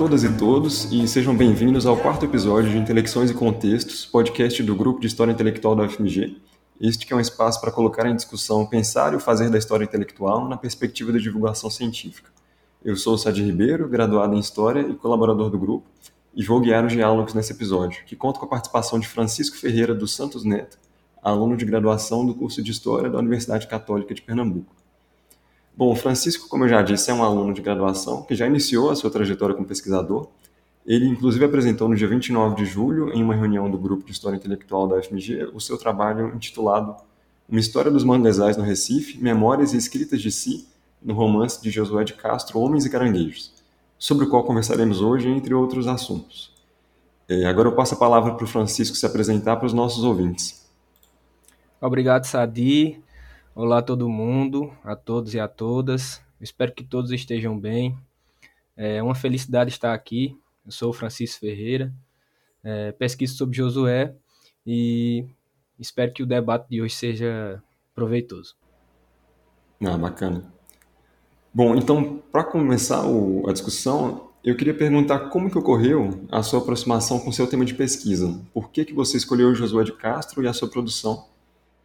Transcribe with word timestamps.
Todas 0.00 0.24
e 0.24 0.32
todos 0.32 0.90
e 0.90 1.06
sejam 1.06 1.36
bem-vindos 1.36 1.84
ao 1.84 1.94
quarto 1.94 2.24
episódio 2.24 2.70
de 2.70 2.78
Intelecções 2.78 3.30
e 3.30 3.34
Contextos, 3.34 4.06
podcast 4.06 4.62
do 4.62 4.74
Grupo 4.74 4.98
de 4.98 5.06
História 5.06 5.30
Intelectual 5.30 5.76
da 5.76 5.82
UFMG. 5.82 6.38
Este 6.80 7.06
que 7.06 7.12
é 7.12 7.16
um 7.16 7.20
espaço 7.20 7.60
para 7.60 7.70
colocar 7.70 8.06
em 8.06 8.16
discussão 8.16 8.64
pensar 8.64 9.12
e 9.12 9.16
o 9.16 9.20
fazer 9.20 9.50
da 9.50 9.58
história 9.58 9.84
intelectual 9.84 10.48
na 10.48 10.56
perspectiva 10.56 11.12
da 11.12 11.18
divulgação 11.18 11.68
científica. 11.68 12.30
Eu 12.82 12.96
sou 12.96 13.12
o 13.12 13.18
Sadi 13.18 13.42
Ribeiro, 13.42 13.86
graduado 13.90 14.34
em 14.34 14.38
História 14.38 14.80
e 14.80 14.94
colaborador 14.94 15.50
do 15.50 15.58
grupo, 15.58 15.86
e 16.34 16.42
vou 16.46 16.60
guiar 16.60 16.82
os 16.86 16.94
diálogos 16.94 17.34
nesse 17.34 17.52
episódio, 17.52 18.02
que 18.06 18.16
conta 18.16 18.38
com 18.38 18.46
a 18.46 18.48
participação 18.48 18.98
de 18.98 19.06
Francisco 19.06 19.58
Ferreira 19.58 19.94
dos 19.94 20.16
Santos 20.16 20.44
Neto, 20.44 20.78
aluno 21.22 21.58
de 21.58 21.66
graduação 21.66 22.24
do 22.24 22.34
curso 22.34 22.62
de 22.62 22.70
História 22.70 23.10
da 23.10 23.18
Universidade 23.18 23.68
Católica 23.68 24.14
de 24.14 24.22
Pernambuco. 24.22 24.79
Bom, 25.76 25.92
o 25.92 25.96
Francisco, 25.96 26.48
como 26.48 26.64
eu 26.64 26.68
já 26.68 26.82
disse, 26.82 27.10
é 27.10 27.14
um 27.14 27.22
aluno 27.22 27.54
de 27.54 27.62
graduação 27.62 28.22
que 28.22 28.34
já 28.34 28.46
iniciou 28.46 28.90
a 28.90 28.96
sua 28.96 29.10
trajetória 29.10 29.54
como 29.54 29.66
pesquisador. 29.66 30.28
Ele, 30.86 31.06
inclusive, 31.06 31.44
apresentou 31.44 31.88
no 31.88 31.94
dia 31.94 32.08
29 32.08 32.56
de 32.56 32.64
julho, 32.64 33.12
em 33.12 33.22
uma 33.22 33.34
reunião 33.34 33.70
do 33.70 33.78
Grupo 33.78 34.04
de 34.04 34.12
História 34.12 34.36
Intelectual 34.36 34.88
da 34.88 34.96
UFMG, 34.96 35.50
o 35.54 35.60
seu 35.60 35.78
trabalho 35.78 36.34
intitulado 36.34 36.96
Uma 37.48 37.60
História 37.60 37.90
dos 37.90 38.04
Manguezais 38.04 38.56
no 38.56 38.64
Recife, 38.64 39.18
Memórias 39.18 39.72
e 39.72 39.76
Escritas 39.76 40.20
de 40.20 40.30
Si, 40.30 40.66
no 41.02 41.14
romance 41.14 41.62
de 41.62 41.70
Josué 41.70 42.04
de 42.04 42.14
Castro, 42.14 42.58
Homens 42.58 42.84
e 42.84 42.90
Caranguejos, 42.90 43.52
sobre 43.98 44.24
o 44.24 44.28
qual 44.28 44.44
conversaremos 44.44 45.00
hoje, 45.00 45.28
entre 45.28 45.54
outros 45.54 45.86
assuntos. 45.86 46.52
É, 47.28 47.44
agora 47.46 47.68
eu 47.68 47.74
passo 47.74 47.94
a 47.94 47.98
palavra 47.98 48.34
para 48.34 48.44
o 48.44 48.48
Francisco 48.48 48.96
se 48.96 49.06
apresentar 49.06 49.56
para 49.56 49.66
os 49.66 49.72
nossos 49.72 50.02
ouvintes. 50.02 50.68
Obrigado, 51.80 52.24
Sadi. 52.24 53.00
Olá 53.52 53.78
a 53.78 53.82
todo 53.82 54.08
mundo, 54.08 54.72
a 54.84 54.94
todos 54.94 55.34
e 55.34 55.40
a 55.40 55.48
todas. 55.48 56.22
Espero 56.40 56.72
que 56.72 56.84
todos 56.84 57.10
estejam 57.10 57.58
bem. 57.58 57.98
É 58.76 59.02
uma 59.02 59.14
felicidade 59.14 59.70
estar 59.70 59.92
aqui. 59.92 60.38
Eu 60.64 60.70
sou 60.70 60.90
o 60.90 60.92
Francisco 60.92 61.40
Ferreira, 61.40 61.92
é, 62.62 62.92
pesquiso 62.92 63.36
sobre 63.36 63.56
Josué 63.56 64.14
e 64.64 65.26
espero 65.80 66.12
que 66.12 66.22
o 66.22 66.26
debate 66.26 66.68
de 66.70 66.80
hoje 66.80 66.94
seja 66.94 67.60
proveitoso. 67.92 68.54
Ah, 69.84 69.98
bacana. 69.98 70.44
Bom, 71.52 71.74
então, 71.74 72.22
para 72.30 72.44
começar 72.44 73.04
o, 73.04 73.48
a 73.48 73.52
discussão, 73.52 74.30
eu 74.44 74.56
queria 74.56 74.74
perguntar 74.74 75.28
como 75.28 75.50
que 75.50 75.58
ocorreu 75.58 76.24
a 76.30 76.40
sua 76.44 76.60
aproximação 76.60 77.18
com 77.18 77.30
o 77.30 77.32
seu 77.32 77.48
tema 77.48 77.64
de 77.64 77.74
pesquisa. 77.74 78.40
Por 78.54 78.70
que, 78.70 78.84
que 78.84 78.94
você 78.94 79.16
escolheu 79.16 79.52
Josué 79.56 79.82
de 79.82 79.92
Castro 79.92 80.40
e 80.44 80.46
a 80.46 80.52
sua 80.52 80.70
produção? 80.70 81.28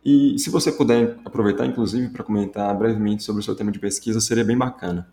E 0.06 0.38
se 0.38 0.52
você 0.52 0.72
puder 0.72 1.18
aproveitar, 1.26 1.66
inclusive, 1.66 2.10
para 2.10 2.24
comentar 2.24 2.78
brevemente 2.78 3.24
sobre 3.24 3.42
o 3.42 3.44
seu 3.44 3.56
tema 3.56 3.72
de 3.72 3.80
pesquisa, 3.80 4.22
seria 4.22 4.46
bem 4.46 4.56
bacana. 4.56 5.12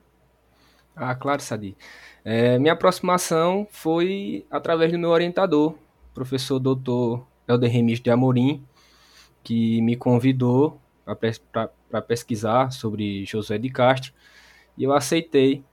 Ah, 0.95 1.15
claro, 1.15 1.41
Sadi. 1.41 1.75
É, 2.23 2.59
minha 2.59 2.75
aproximação 2.75 3.67
foi 3.71 4.45
através 4.51 4.93
do 4.93 4.99
meu 4.99 5.09
orientador, 5.09 5.75
professor 6.13 6.59
doutor 6.59 7.27
Helder 7.49 7.71
Remis 7.71 8.01
de 8.01 8.11
Amorim, 8.11 8.63
que 9.43 9.81
me 9.81 9.97
convidou 9.97 10.79
para 11.05 12.03
pesquisar 12.03 12.71
sobre 12.71 13.25
Josué 13.25 13.57
de 13.57 13.71
Castro, 13.71 14.13
e 14.77 14.85
eu 14.85 14.93
aceitei. 14.93 15.65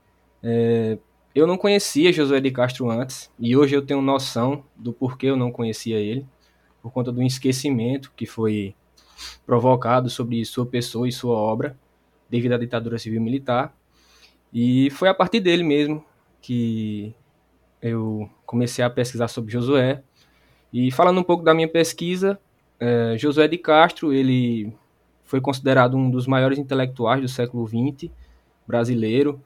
É, 0.41 0.97
eu 1.35 1.45
não 1.45 1.57
conhecia 1.57 2.13
Josué 2.13 2.39
de 2.39 2.51
Castro 2.51 2.89
antes, 2.89 3.29
e 3.37 3.55
hoje 3.55 3.75
eu 3.75 3.85
tenho 3.85 4.01
noção 4.01 4.63
do 4.77 4.93
porquê 4.93 5.27
eu 5.27 5.35
não 5.35 5.51
conhecia 5.51 5.97
ele, 5.97 6.25
por 6.81 6.91
conta 6.91 7.11
do 7.11 7.21
esquecimento 7.21 8.13
que 8.15 8.25
foi 8.25 8.73
provocado 9.45 10.09
sobre 10.09 10.43
sua 10.45 10.65
pessoa 10.65 11.07
e 11.07 11.11
sua 11.11 11.35
obra 11.35 11.77
devido 12.29 12.53
à 12.53 12.57
ditadura 12.57 12.97
civil 12.97 13.21
militar. 13.21 13.73
E 14.53 14.89
foi 14.91 15.09
a 15.09 15.13
partir 15.13 15.39
dele 15.39 15.63
mesmo 15.63 16.03
que 16.41 17.13
eu 17.81 18.29
comecei 18.45 18.83
a 18.83 18.89
pesquisar 18.89 19.27
sobre 19.27 19.51
Josué. 19.51 20.03
E 20.71 20.91
falando 20.91 21.19
um 21.19 21.23
pouco 21.23 21.43
da 21.43 21.53
minha 21.53 21.67
pesquisa, 21.67 22.39
é, 22.79 23.15
Josué 23.17 23.47
de 23.47 23.57
Castro, 23.57 24.13
ele 24.13 24.71
foi 25.23 25.41
considerado 25.41 25.95
um 25.95 26.09
dos 26.09 26.25
maiores 26.25 26.57
intelectuais 26.57 27.21
do 27.21 27.27
século 27.27 27.67
XX 27.67 28.11
brasileiro, 28.67 29.43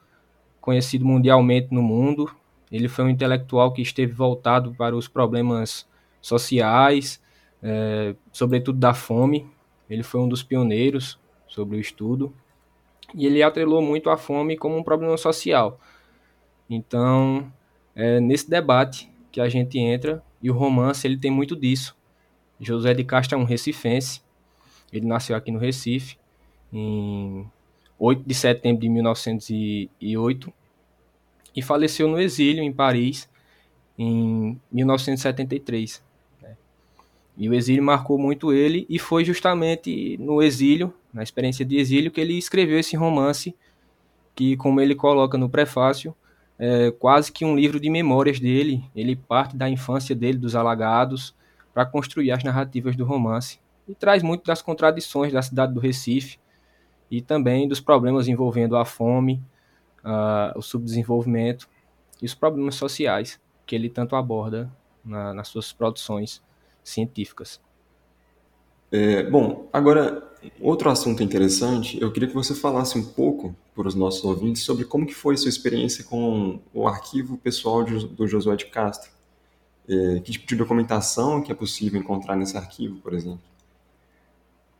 conhecido 0.60 1.04
mundialmente 1.04 1.68
no 1.70 1.82
mundo. 1.82 2.30
Ele 2.70 2.88
foi 2.88 3.04
um 3.04 3.08
intelectual 3.08 3.72
que 3.72 3.82
esteve 3.82 4.12
voltado 4.12 4.74
para 4.74 4.96
os 4.96 5.08
problemas 5.08 5.86
sociais, 6.20 7.22
é, 7.62 8.14
sobretudo 8.32 8.78
da 8.78 8.94
fome, 8.94 9.46
ele 9.88 10.02
foi 10.02 10.20
um 10.20 10.28
dos 10.28 10.42
pioneiros 10.42 11.18
sobre 11.46 11.76
o 11.76 11.80
estudo 11.80 12.34
e 13.14 13.26
ele 13.26 13.42
atrelou 13.42 13.82
muito 13.82 14.10
a 14.10 14.16
fome 14.16 14.56
como 14.56 14.76
um 14.76 14.82
problema 14.82 15.16
social. 15.16 15.78
Então, 16.68 17.52
é 17.94 18.20
nesse 18.20 18.48
debate 18.48 19.10
que 19.30 19.40
a 19.40 19.48
gente 19.48 19.78
entra 19.78 20.22
e 20.42 20.50
o 20.50 20.54
romance 20.54 21.06
ele 21.06 21.16
tem 21.16 21.30
muito 21.30 21.54
disso. 21.54 21.96
José 22.60 22.94
de 22.94 23.04
Castro 23.04 23.36
é 23.36 23.40
um 23.40 23.44
recifense. 23.44 24.22
Ele 24.92 25.06
nasceu 25.06 25.36
aqui 25.36 25.50
no 25.50 25.58
Recife 25.58 26.16
em 26.72 27.46
8 27.98 28.22
de 28.26 28.34
setembro 28.34 28.82
de 28.82 28.88
1908 28.88 30.52
e 31.54 31.62
faleceu 31.62 32.08
no 32.08 32.20
exílio 32.20 32.62
em 32.62 32.72
Paris 32.72 33.28
em 33.98 34.60
1973. 34.72 36.02
E 37.36 37.48
o 37.48 37.54
exílio 37.54 37.82
marcou 37.82 38.18
muito 38.18 38.52
ele, 38.52 38.86
e 38.88 38.98
foi 38.98 39.24
justamente 39.24 40.16
no 40.18 40.40
exílio, 40.40 40.94
na 41.12 41.22
experiência 41.22 41.64
de 41.64 41.76
exílio, 41.76 42.10
que 42.10 42.20
ele 42.20 42.38
escreveu 42.38 42.78
esse 42.78 42.96
romance, 42.96 43.54
que, 44.34 44.56
como 44.56 44.80
ele 44.80 44.94
coloca 44.94 45.36
no 45.36 45.48
prefácio, 45.48 46.14
é 46.58 46.92
quase 46.92 47.32
que 47.32 47.44
um 47.44 47.56
livro 47.56 47.80
de 47.80 47.90
memórias 47.90 48.38
dele. 48.38 48.84
Ele 48.94 49.16
parte 49.16 49.56
da 49.56 49.68
infância 49.68 50.14
dele, 50.14 50.38
dos 50.38 50.54
alagados, 50.54 51.34
para 51.72 51.84
construir 51.84 52.30
as 52.30 52.44
narrativas 52.44 52.94
do 52.94 53.04
romance. 53.04 53.58
E 53.88 53.94
traz 53.94 54.22
muito 54.22 54.44
das 54.44 54.62
contradições 54.62 55.32
da 55.32 55.42
cidade 55.42 55.74
do 55.74 55.80
Recife 55.80 56.38
e 57.10 57.20
também 57.20 57.68
dos 57.68 57.80
problemas 57.80 58.28
envolvendo 58.28 58.76
a 58.76 58.84
fome, 58.84 59.42
uh, 60.04 60.56
o 60.56 60.62
subdesenvolvimento 60.62 61.68
e 62.22 62.26
os 62.26 62.34
problemas 62.34 62.76
sociais 62.76 63.40
que 63.66 63.74
ele 63.74 63.88
tanto 63.88 64.14
aborda 64.16 64.70
na, 65.04 65.34
nas 65.34 65.48
suas 65.48 65.72
produções 65.72 66.42
científicas. 66.84 67.60
É, 68.92 69.24
bom, 69.24 69.68
agora, 69.72 70.22
outro 70.60 70.88
assunto 70.88 71.22
interessante, 71.22 72.00
eu 72.00 72.12
queria 72.12 72.28
que 72.28 72.34
você 72.34 72.54
falasse 72.54 72.96
um 72.96 73.04
pouco 73.04 73.56
para 73.74 73.88
os 73.88 73.94
nossos 73.94 74.22
ouvintes 74.24 74.62
sobre 74.62 74.84
como 74.84 75.06
que 75.06 75.14
foi 75.14 75.36
sua 75.36 75.48
experiência 75.48 76.04
com 76.04 76.60
o 76.72 76.86
arquivo 76.86 77.36
pessoal 77.38 77.82
de, 77.82 78.06
do 78.06 78.26
Josué 78.28 78.54
de 78.54 78.66
Castro. 78.66 79.10
É, 79.88 80.20
que 80.20 80.32
tipo 80.32 80.46
de 80.46 80.56
documentação 80.56 81.42
que 81.42 81.50
é 81.50 81.54
possível 81.54 82.00
encontrar 82.00 82.36
nesse 82.36 82.56
arquivo, 82.56 83.00
por 83.00 83.12
exemplo? 83.12 83.42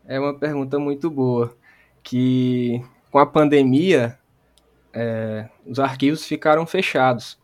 É 0.06 0.20
uma 0.20 0.34
pergunta 0.38 0.78
muito 0.78 1.10
boa, 1.10 1.54
que 2.02 2.82
com 3.10 3.18
a 3.18 3.26
pandemia, 3.26 4.18
é, 4.92 5.48
os 5.64 5.78
arquivos 5.78 6.24
ficaram 6.24 6.66
fechados. 6.66 7.38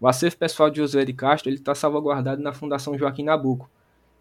O 0.00 0.06
acervo 0.06 0.36
pessoal 0.36 0.70
de 0.70 0.78
Josué 0.78 1.04
de 1.04 1.12
Castro 1.12 1.50
está 1.50 1.74
salvaguardado 1.74 2.42
na 2.42 2.52
Fundação 2.52 2.98
Joaquim 2.98 3.24
Nabuco, 3.24 3.70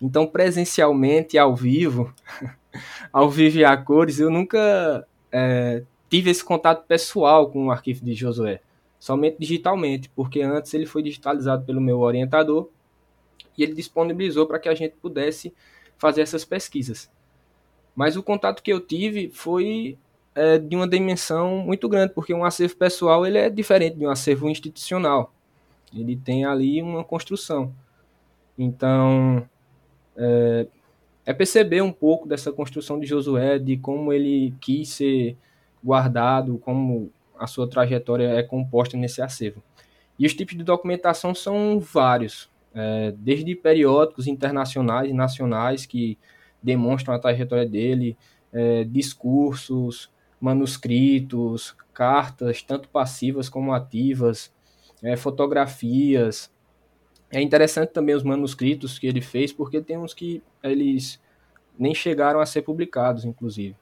então, 0.02 0.26
presencialmente, 0.26 1.38
ao 1.38 1.56
vivo, 1.56 2.14
ao 3.12 3.30
vivo 3.30 3.58
e 3.58 3.66
a 3.66 3.76
cores, 3.76 4.20
eu 4.20 4.30
nunca 4.30 5.06
é, 5.32 5.84
tive 6.10 6.30
esse 6.30 6.44
contato 6.44 6.86
pessoal 6.88 7.50
com 7.50 7.68
o 7.68 7.72
arquivo 7.72 8.04
de 8.04 8.14
Josué, 8.14 8.62
somente 9.00 9.38
digitalmente, 9.40 10.10
porque 10.10 10.42
antes 10.42 10.74
ele 10.74 10.86
foi 10.86 11.04
digitalizado 11.04 11.66
pelo 11.66 11.82
meu 11.82 12.00
orientador 12.00 12.70
e 13.58 13.64
ele 13.64 13.74
disponibilizou 13.74 14.48
para 14.48 14.60
que 14.60 14.70
a 14.70 14.76
gente 14.76 14.96
pudesse 15.02 15.54
fazer 15.98 16.22
essas 16.22 16.46
pesquisas. 16.46 17.12
Mas 17.94 18.16
o 18.16 18.24
contato 18.24 18.64
que 18.64 18.72
eu 18.72 18.80
tive 18.80 19.30
foi 19.30 19.98
é, 20.34 20.58
de 20.58 20.76
uma 20.76 20.88
dimensão 20.88 21.58
muito 21.58 21.90
grande, 21.90 22.14
porque 22.14 22.34
um 22.34 22.46
acervo 22.46 22.78
pessoal 22.78 23.26
ele 23.26 23.38
é 23.38 23.50
diferente 23.50 23.98
de 23.98 24.06
um 24.06 24.10
acervo 24.10 24.50
institucional. 24.50 25.34
Ele 25.94 26.16
tem 26.16 26.46
ali 26.46 26.82
uma 26.82 27.04
construção. 27.04 27.74
Então, 28.58 29.48
é, 30.20 30.68
é 31.26 31.34
perceber 31.34 31.82
um 31.82 31.92
pouco 31.92 32.28
dessa 32.28 32.52
construção 32.52 33.00
de 33.00 33.08
Josué, 33.08 33.58
de 33.58 33.78
como 33.78 34.12
ele 34.12 34.54
quis 34.60 34.90
ser 34.90 35.38
guardado, 35.84 36.58
como 36.58 37.12
a 37.38 37.48
sua 37.48 37.70
trajetória 37.70 38.28
é 38.28 38.44
composta 38.44 38.98
nesse 38.98 39.22
acervo. 39.22 39.64
E 40.18 40.26
os 40.26 40.34
tipos 40.34 40.58
de 40.58 40.64
documentação 40.64 41.34
são 41.34 41.80
vários, 41.80 42.50
é, 42.76 43.14
desde 43.18 43.56
periódicos 43.56 44.28
internacionais 44.28 45.10
e 45.10 45.14
nacionais 45.14 45.86
que 45.86 46.18
demonstram 46.62 47.16
a 47.16 47.20
trajetória 47.20 47.66
dele, 47.66 48.18
é, 48.52 48.84
discursos, 48.84 50.12
manuscritos, 50.42 51.76
cartas, 51.94 52.62
tanto 52.62 52.90
passivas 52.90 53.48
como 53.48 53.74
ativas, 53.74 54.54
é, 55.02 55.16
fotografias, 55.16 56.52
é 57.32 57.42
interessante 57.42 57.90
também 57.90 58.16
os 58.16 58.24
manuscritos 58.24 58.98
que 58.98 59.08
ele 59.08 59.22
fez, 59.22 59.54
porque 59.54 59.82
tem 59.82 59.98
uns 59.98 60.14
que 60.14 60.42
eles 60.64 61.20
nem 61.78 61.94
chegaram 61.94 62.40
a 62.40 62.46
ser 62.46 62.64
publicados, 62.64 63.24
inclusive. 63.24 63.76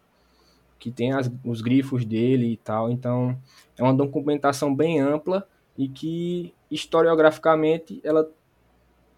Que 0.78 0.92
tem 0.92 1.14
as, 1.14 1.32
os 1.44 1.62
grifos 1.62 2.06
dele 2.06 2.52
e 2.54 2.58
tal. 2.58 2.92
Então, 2.92 3.38
é 3.78 3.84
uma 3.84 3.94
documentação 3.94 4.76
bem 4.76 5.00
ampla 5.00 5.48
e 5.78 5.88
que 5.88 6.54
historiograficamente 6.70 8.02
ela 8.04 8.30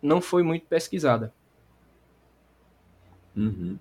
não 0.02 0.22
foi 0.22 0.44
muito 0.44 0.66
pesquisada. 0.68 1.34
Uhum. 3.36 3.78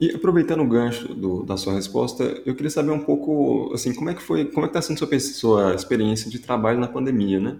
E 0.00 0.10
aproveitando 0.10 0.60
o 0.60 0.68
gancho 0.68 1.14
do, 1.14 1.44
da 1.44 1.56
sua 1.56 1.74
resposta, 1.74 2.24
eu 2.44 2.54
queria 2.54 2.70
saber 2.70 2.90
um 2.90 3.04
pouco, 3.04 3.72
assim, 3.72 3.94
como 3.94 4.10
é 4.10 4.14
que 4.14 4.22
foi, 4.22 4.46
como 4.46 4.66
é 4.66 4.68
que 4.68 4.76
está 4.76 4.82
sendo 4.82 4.98
sua, 4.98 5.20
sua 5.20 5.74
experiência 5.74 6.30
de 6.30 6.38
trabalho 6.38 6.80
na 6.80 6.88
pandemia, 6.88 7.38
né? 7.38 7.58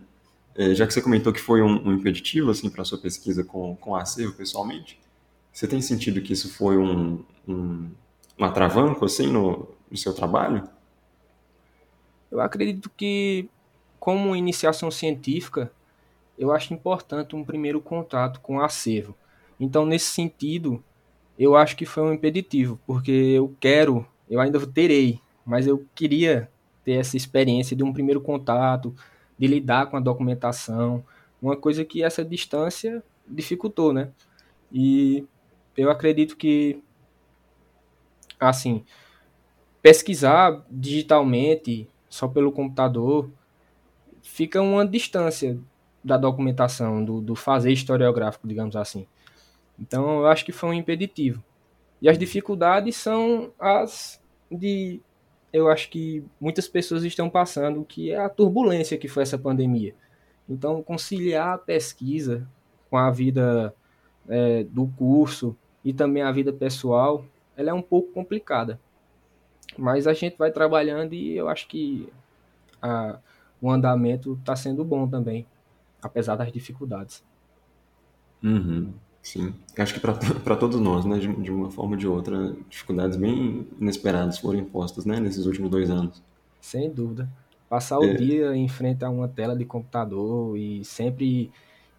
É, 0.56 0.74
já 0.74 0.86
que 0.86 0.94
você 0.94 1.02
comentou 1.02 1.32
que 1.32 1.40
foi 1.40 1.62
um, 1.62 1.88
um 1.88 1.92
impeditivo, 1.92 2.50
assim, 2.50 2.70
para 2.70 2.84
sua 2.84 2.98
pesquisa 2.98 3.42
com, 3.42 3.74
com 3.76 3.96
acervo 3.96 4.34
pessoalmente, 4.34 5.00
você 5.52 5.66
tem 5.66 5.80
sentido 5.80 6.20
que 6.20 6.32
isso 6.32 6.52
foi 6.52 6.76
um, 6.78 7.24
um, 7.46 7.90
um 8.38 8.44
atravanco, 8.44 9.04
assim, 9.04 9.26
no, 9.26 9.68
no 9.90 9.96
seu 9.96 10.12
trabalho? 10.12 10.68
Eu 12.30 12.40
acredito 12.40 12.90
que, 12.96 13.48
como 13.98 14.34
iniciação 14.34 14.90
científica, 14.90 15.72
eu 16.38 16.52
acho 16.52 16.74
importante 16.74 17.36
um 17.36 17.44
primeiro 17.44 17.80
contato 17.80 18.40
com 18.40 18.56
o 18.56 18.62
acervo. 18.62 19.14
Então, 19.58 19.86
nesse 19.86 20.06
sentido, 20.06 20.82
eu 21.38 21.56
acho 21.56 21.76
que 21.76 21.86
foi 21.86 22.02
um 22.02 22.12
impeditivo, 22.12 22.78
porque 22.86 23.10
eu 23.10 23.54
quero, 23.60 24.06
eu 24.28 24.40
ainda 24.40 24.64
terei, 24.66 25.20
mas 25.44 25.66
eu 25.66 25.84
queria 25.94 26.48
ter 26.84 26.92
essa 26.92 27.16
experiência 27.16 27.76
de 27.76 27.82
um 27.82 27.92
primeiro 27.92 28.20
contato, 28.20 28.94
de 29.38 29.46
lidar 29.46 29.86
com 29.86 29.96
a 29.96 30.00
documentação, 30.00 31.04
uma 31.40 31.56
coisa 31.56 31.84
que 31.84 32.02
essa 32.02 32.24
distância 32.24 33.02
dificultou, 33.26 33.92
né? 33.92 34.10
E 34.72 35.26
eu 35.76 35.90
acredito 35.90 36.36
que, 36.36 36.82
assim, 38.38 38.84
pesquisar 39.82 40.64
digitalmente, 40.70 41.88
só 42.08 42.28
pelo 42.28 42.52
computador, 42.52 43.30
fica 44.22 44.62
uma 44.62 44.86
distância 44.86 45.58
da 46.02 46.16
documentação, 46.16 47.04
do, 47.04 47.20
do 47.20 47.34
fazer 47.34 47.72
historiográfico, 47.72 48.46
digamos 48.46 48.76
assim. 48.76 49.06
Então, 49.78 50.20
eu 50.20 50.26
acho 50.26 50.44
que 50.44 50.52
foi 50.52 50.70
um 50.70 50.74
impeditivo. 50.74 51.42
E 52.00 52.08
as 52.08 52.18
dificuldades 52.18 52.96
são 52.96 53.52
as 53.58 54.20
de 54.50 55.00
eu 55.54 55.68
acho 55.68 55.88
que 55.88 56.24
muitas 56.40 56.66
pessoas 56.66 57.04
estão 57.04 57.30
passando, 57.30 57.84
que 57.84 58.10
é 58.10 58.18
a 58.18 58.28
turbulência 58.28 58.98
que 58.98 59.06
foi 59.06 59.22
essa 59.22 59.38
pandemia. 59.38 59.94
Então, 60.48 60.82
conciliar 60.82 61.54
a 61.54 61.58
pesquisa 61.58 62.44
com 62.90 62.98
a 62.98 63.08
vida 63.08 63.72
é, 64.28 64.64
do 64.64 64.88
curso 64.88 65.56
e 65.84 65.92
também 65.92 66.24
a 66.24 66.32
vida 66.32 66.52
pessoal, 66.52 67.24
ela 67.56 67.70
é 67.70 67.72
um 67.72 67.80
pouco 67.80 68.10
complicada. 68.12 68.80
Mas 69.78 70.08
a 70.08 70.12
gente 70.12 70.36
vai 70.36 70.50
trabalhando 70.50 71.14
e 71.14 71.36
eu 71.36 71.48
acho 71.48 71.68
que 71.68 72.12
a, 72.82 73.20
o 73.62 73.70
andamento 73.70 74.36
está 74.40 74.56
sendo 74.56 74.84
bom 74.84 75.06
também, 75.06 75.46
apesar 76.02 76.34
das 76.34 76.50
dificuldades. 76.52 77.24
Uhum. 78.42 78.92
Sim, 79.24 79.54
acho 79.78 79.94
que 79.94 80.00
para 80.00 80.12
todos 80.54 80.78
nós, 80.78 81.06
né, 81.06 81.18
de, 81.18 81.34
de, 81.36 81.50
uma 81.50 81.70
forma 81.70 81.92
ou 81.92 81.96
de 81.96 82.06
outra, 82.06 82.54
dificuldades 82.68 83.16
bem 83.16 83.66
inesperadas 83.80 84.38
foram 84.38 84.58
impostas, 84.58 85.06
né, 85.06 85.18
nesses 85.18 85.46
últimos 85.46 85.70
dois 85.70 85.88
anos. 85.88 86.22
Sem 86.60 86.90
dúvida. 86.90 87.26
Passar 87.66 87.98
o 87.98 88.04
é. 88.04 88.14
dia 88.14 88.54
em 88.54 88.68
frente 88.68 89.02
a 89.02 89.08
uma 89.08 89.26
tela 89.26 89.56
de 89.56 89.64
computador 89.64 90.58
e 90.58 90.84
sempre 90.84 91.50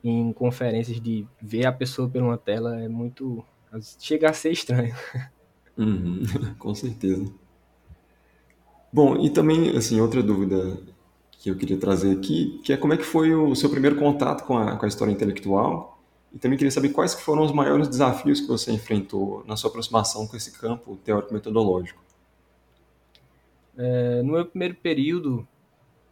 em 0.04 0.32
conferências 0.32 1.02
de 1.02 1.26
ver 1.42 1.66
a 1.66 1.72
pessoa 1.72 2.08
por 2.08 2.22
uma 2.22 2.38
tela 2.38 2.80
é 2.80 2.88
muito. 2.88 3.44
chega 4.00 4.30
a 4.30 4.34
ser 4.34 4.52
estranho. 4.52 4.96
Uhum, 5.78 6.24
com 6.58 6.74
certeza. 6.74 7.30
Bom, 8.94 9.18
e 9.18 9.30
também, 9.30 9.76
assim, 9.76 10.00
outra 10.00 10.24
dúvida 10.24 10.80
que 11.32 11.50
eu 11.50 11.58
queria 11.58 11.78
trazer 11.78 12.16
aqui, 12.16 12.62
que 12.64 12.72
é 12.72 12.78
como 12.78 12.94
é 12.94 12.98
que 12.98 13.04
foi 13.04 13.36
o 13.36 13.54
seu 13.56 13.70
primeiro 13.70 13.98
contato 13.98 14.46
com 14.46 14.58
a, 14.58 14.78
com 14.78 14.86
a 14.86 14.88
história 14.88 15.12
intelectual 15.12 15.95
e 16.36 16.38
também 16.38 16.58
queria 16.58 16.72
saber 16.72 16.90
quais 16.90 17.14
foram 17.14 17.44
os 17.44 17.54
maiores 17.54 17.88
desafios 17.88 18.42
que 18.42 18.48
você 18.48 18.70
enfrentou 18.70 19.42
na 19.48 19.56
sua 19.56 19.70
aproximação 19.70 20.28
com 20.28 20.36
esse 20.36 20.52
campo 20.52 20.98
teórico-metodológico. 20.98 22.04
É, 23.78 24.22
no 24.22 24.34
meu 24.34 24.46
primeiro 24.46 24.76
período 24.76 25.48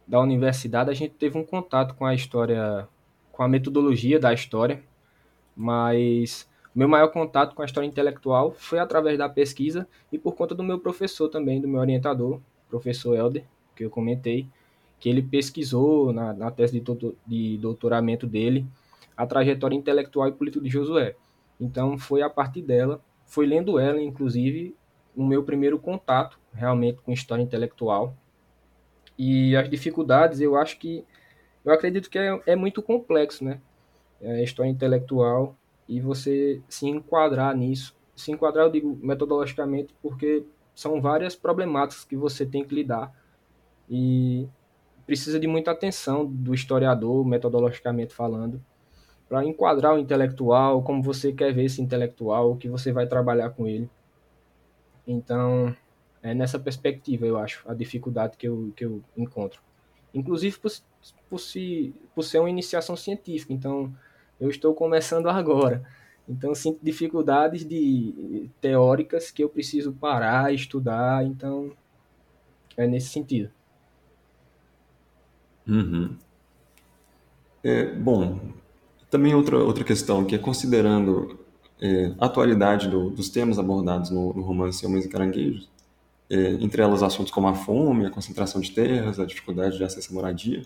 da 0.06 0.18
universidade, 0.18 0.90
a 0.90 0.94
gente 0.94 1.14
teve 1.14 1.36
um 1.36 1.44
contato 1.44 1.94
com 1.94 2.06
a 2.06 2.14
história, 2.14 2.88
com 3.30 3.42
a 3.42 3.48
metodologia 3.48 4.18
da 4.18 4.32
história, 4.32 4.82
mas 5.54 6.48
o 6.74 6.78
meu 6.78 6.88
maior 6.88 7.08
contato 7.08 7.54
com 7.54 7.60
a 7.60 7.66
história 7.66 7.86
intelectual 7.86 8.54
foi 8.56 8.78
através 8.78 9.18
da 9.18 9.28
pesquisa 9.28 9.86
e 10.10 10.18
por 10.18 10.34
conta 10.34 10.54
do 10.54 10.62
meu 10.62 10.78
professor 10.78 11.28
também, 11.28 11.60
do 11.60 11.68
meu 11.68 11.80
orientador, 11.80 12.40
professor 12.70 13.14
Helder, 13.14 13.44
que 13.76 13.84
eu 13.84 13.90
comentei, 13.90 14.48
que 14.98 15.08
ele 15.10 15.20
pesquisou 15.20 16.14
na, 16.14 16.32
na 16.32 16.50
tese 16.50 16.80
de, 16.80 17.14
de 17.26 17.58
doutoramento 17.58 18.26
dele 18.26 18.66
a 19.16 19.26
trajetória 19.26 19.76
intelectual 19.76 20.28
e 20.28 20.32
política 20.32 20.64
de 20.64 20.70
Josué. 20.70 21.14
Então 21.60 21.96
foi 21.98 22.22
a 22.22 22.30
partir 22.30 22.62
dela, 22.62 23.00
foi 23.24 23.46
lendo 23.46 23.78
ela, 23.78 24.00
inclusive, 24.00 24.76
o 25.16 25.24
meu 25.24 25.42
primeiro 25.42 25.78
contato 25.78 26.38
realmente 26.52 27.00
com 27.02 27.12
história 27.12 27.42
intelectual. 27.42 28.16
E 29.18 29.56
as 29.56 29.68
dificuldades, 29.70 30.40
eu 30.40 30.56
acho 30.56 30.78
que, 30.78 31.04
eu 31.64 31.72
acredito 31.72 32.10
que 32.10 32.18
é, 32.18 32.40
é 32.46 32.56
muito 32.56 32.82
complexo, 32.82 33.44
né? 33.44 33.60
É 34.20 34.42
história 34.42 34.70
intelectual 34.70 35.56
e 35.88 36.00
você 36.00 36.60
se 36.68 36.88
enquadrar 36.88 37.56
nisso. 37.56 37.94
Se 38.16 38.32
enquadrar, 38.32 38.66
eu 38.66 38.72
digo 38.72 38.98
metodologicamente, 39.02 39.94
porque 40.02 40.44
são 40.74 41.00
várias 41.00 41.34
problemáticas 41.36 42.04
que 42.04 42.16
você 42.16 42.44
tem 42.44 42.64
que 42.64 42.74
lidar. 42.74 43.12
E 43.88 44.48
precisa 45.06 45.38
de 45.38 45.46
muita 45.46 45.70
atenção 45.70 46.24
do 46.24 46.54
historiador, 46.54 47.24
metodologicamente 47.24 48.14
falando, 48.14 48.64
para 49.28 49.44
enquadrar 49.44 49.94
o 49.94 49.98
intelectual, 49.98 50.82
como 50.82 51.02
você 51.02 51.32
quer 51.32 51.52
ver 51.52 51.64
esse 51.64 51.80
intelectual, 51.80 52.52
o 52.52 52.56
que 52.56 52.68
você 52.68 52.92
vai 52.92 53.06
trabalhar 53.06 53.50
com 53.50 53.66
ele. 53.66 53.88
Então, 55.06 55.74
é 56.22 56.34
nessa 56.34 56.58
perspectiva, 56.58 57.26
eu 57.26 57.36
acho, 57.38 57.62
a 57.68 57.74
dificuldade 57.74 58.36
que 58.36 58.48
eu, 58.48 58.72
que 58.76 58.84
eu 58.84 59.02
encontro. 59.16 59.60
Inclusive 60.12 60.58
por, 60.58 60.70
por, 61.28 61.38
si, 61.38 61.94
por 62.14 62.22
ser 62.22 62.38
uma 62.38 62.50
iniciação 62.50 62.96
científica, 62.96 63.52
então 63.52 63.94
eu 64.40 64.48
estou 64.48 64.74
começando 64.74 65.28
agora. 65.30 65.84
Então, 66.26 66.54
sinto 66.54 66.78
dificuldades 66.82 67.66
de 67.66 68.48
teóricas 68.60 69.30
que 69.30 69.44
eu 69.44 69.48
preciso 69.48 69.92
parar, 69.92 70.54
estudar, 70.54 71.24
então 71.24 71.72
é 72.76 72.86
nesse 72.86 73.08
sentido. 73.08 73.50
Uhum. 75.66 76.16
É, 77.62 77.86
bom, 77.92 78.40
também 79.14 79.32
outra, 79.32 79.58
outra 79.58 79.84
questão, 79.84 80.24
que 80.24 80.34
é 80.34 80.38
considerando 80.38 81.38
é, 81.80 82.12
a 82.18 82.26
atualidade 82.26 82.88
do, 82.88 83.10
dos 83.10 83.28
temas 83.28 83.60
abordados 83.60 84.10
no, 84.10 84.34
no 84.34 84.42
romance 84.42 84.84
Homens 84.84 85.04
e 85.04 85.08
Caranguejos, 85.08 85.70
é, 86.28 86.54
entre 86.54 86.82
elas 86.82 87.00
assuntos 87.00 87.30
como 87.30 87.46
a 87.46 87.54
fome, 87.54 88.06
a 88.06 88.10
concentração 88.10 88.60
de 88.60 88.72
terras, 88.72 89.20
a 89.20 89.24
dificuldade 89.24 89.78
de 89.78 89.84
acesso 89.84 90.10
à 90.10 90.14
moradia, 90.14 90.64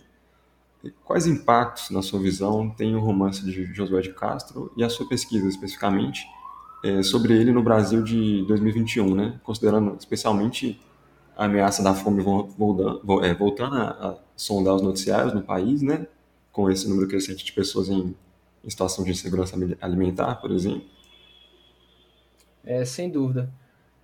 quais 1.04 1.26
impactos, 1.26 1.90
na 1.90 2.00
sua 2.00 2.18
visão, 2.20 2.70
tem 2.70 2.96
o 2.96 3.00
romance 3.00 3.44
de 3.44 3.66
Josué 3.74 4.00
de 4.00 4.14
Castro 4.14 4.72
e 4.78 4.82
a 4.82 4.88
sua 4.88 5.06
pesquisa, 5.06 5.46
especificamente, 5.46 6.26
é, 6.82 7.02
sobre 7.02 7.34
ele 7.34 7.52
no 7.52 7.62
Brasil 7.62 8.02
de 8.02 8.46
2021, 8.46 9.14
né? 9.14 9.38
considerando 9.42 9.94
especialmente 9.98 10.80
a 11.36 11.44
ameaça 11.44 11.82
da 11.82 11.92
fome 11.92 12.22
é, 13.24 13.34
voltando 13.34 13.76
a, 13.76 13.90
a 13.90 14.14
sondar 14.34 14.74
os 14.74 14.80
noticiários 14.80 15.34
no 15.34 15.42
país, 15.42 15.82
né? 15.82 16.06
com 16.50 16.70
esse 16.70 16.88
número 16.88 17.06
crescente 17.06 17.44
de 17.44 17.52
pessoas 17.52 17.90
em 17.90 18.16
em 18.64 18.70
situação 18.70 19.04
de 19.04 19.10
insegurança 19.10 19.56
alimentar, 19.80 20.36
por 20.36 20.50
exemplo? 20.50 20.86
É, 22.64 22.84
sem 22.84 23.10
dúvida. 23.10 23.50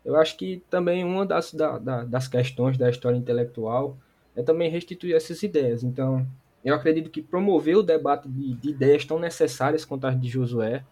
Eu 0.05 0.17
acho 0.17 0.37
que 0.37 0.63
também 0.69 1.05
uma 1.05 1.25
das, 1.25 1.53
da, 1.53 1.79
da, 1.79 2.05
das 2.05 2.29
questões 2.29 2.77
da 2.77 2.91
história 2.91 3.17
intelectual 3.17 3.97
é 4.37 4.43
também 4.43 4.71
restituir 4.71 5.15
essas 5.15 5.43
ideias. 5.43 5.83
Então, 5.83 6.27
eu 6.65 6.75
acredito 6.75 7.11
que 7.11 7.23
promover 7.23 7.77
o 7.77 7.83
debate 7.83 8.29
de, 8.29 8.55
de 8.55 8.71
ideias 8.71 9.05
tão 9.05 9.19
necessárias 9.19 9.85
quanto 9.85 10.07
as 10.07 10.19
de 10.19 10.29
Josué, 10.29 10.85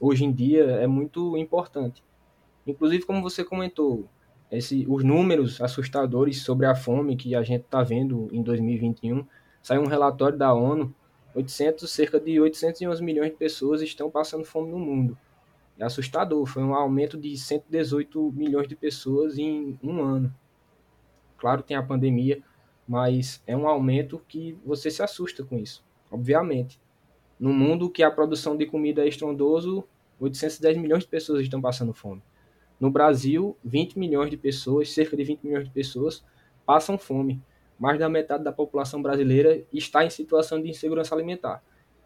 hoje 0.00 0.24
em 0.24 0.32
dia, 0.32 0.64
é 0.64 0.86
muito 0.86 1.36
importante. 1.36 2.02
Inclusive, 2.66 3.04
como 3.04 3.22
você 3.22 3.44
comentou, 3.44 4.08
esse, 4.50 4.86
os 4.88 5.02
números 5.02 5.60
assustadores 5.60 6.42
sobre 6.42 6.66
a 6.66 6.74
fome 6.74 7.16
que 7.16 7.34
a 7.34 7.42
gente 7.42 7.62
está 7.62 7.82
vendo 7.82 8.28
em 8.32 8.42
2021, 8.42 9.26
saiu 9.62 9.82
um 9.82 9.86
relatório 9.86 10.38
da 10.38 10.52
ONU 10.52 10.94
800, 11.36 11.90
cerca 11.90 12.18
de 12.18 12.40
811 12.40 13.04
milhões 13.04 13.30
de 13.30 13.36
pessoas 13.36 13.82
estão 13.82 14.10
passando 14.10 14.44
fome 14.44 14.70
no 14.70 14.78
mundo. 14.78 15.18
É 15.78 15.84
assustador, 15.84 16.46
foi 16.46 16.62
um 16.62 16.74
aumento 16.74 17.18
de 17.18 17.36
118 17.36 18.32
milhões 18.32 18.66
de 18.66 18.74
pessoas 18.74 19.36
em 19.36 19.78
um 19.82 20.02
ano. 20.02 20.34
Claro, 21.36 21.62
tem 21.62 21.76
a 21.76 21.82
pandemia, 21.82 22.42
mas 22.88 23.42
é 23.46 23.54
um 23.54 23.68
aumento 23.68 24.22
que 24.26 24.58
você 24.64 24.90
se 24.90 25.02
assusta 25.02 25.44
com 25.44 25.58
isso, 25.58 25.84
obviamente. 26.10 26.80
No 27.38 27.52
mundo 27.52 27.90
que 27.90 28.02
a 28.02 28.10
produção 28.10 28.56
de 28.56 28.64
comida 28.64 29.04
é 29.04 29.08
estrondoso, 29.08 29.84
810 30.18 30.78
milhões 30.78 31.02
de 31.02 31.10
pessoas 31.10 31.42
estão 31.42 31.60
passando 31.60 31.92
fome. 31.92 32.22
No 32.80 32.90
Brasil, 32.90 33.54
20 33.62 33.98
milhões 33.98 34.30
de 34.30 34.38
pessoas, 34.38 34.90
cerca 34.90 35.14
de 35.14 35.24
20 35.24 35.42
milhões 35.42 35.64
de 35.64 35.70
pessoas, 35.70 36.24
passam 36.64 36.96
fome. 36.96 37.42
Mais 37.78 37.98
da 37.98 38.08
metade 38.08 38.44
da 38.44 38.52
população 38.52 39.02
brasileira 39.02 39.62
está 39.72 40.04
em 40.04 40.10
situação 40.10 40.60
de 40.60 40.70
insegurança 40.70 41.14
alimentar. 41.14 41.62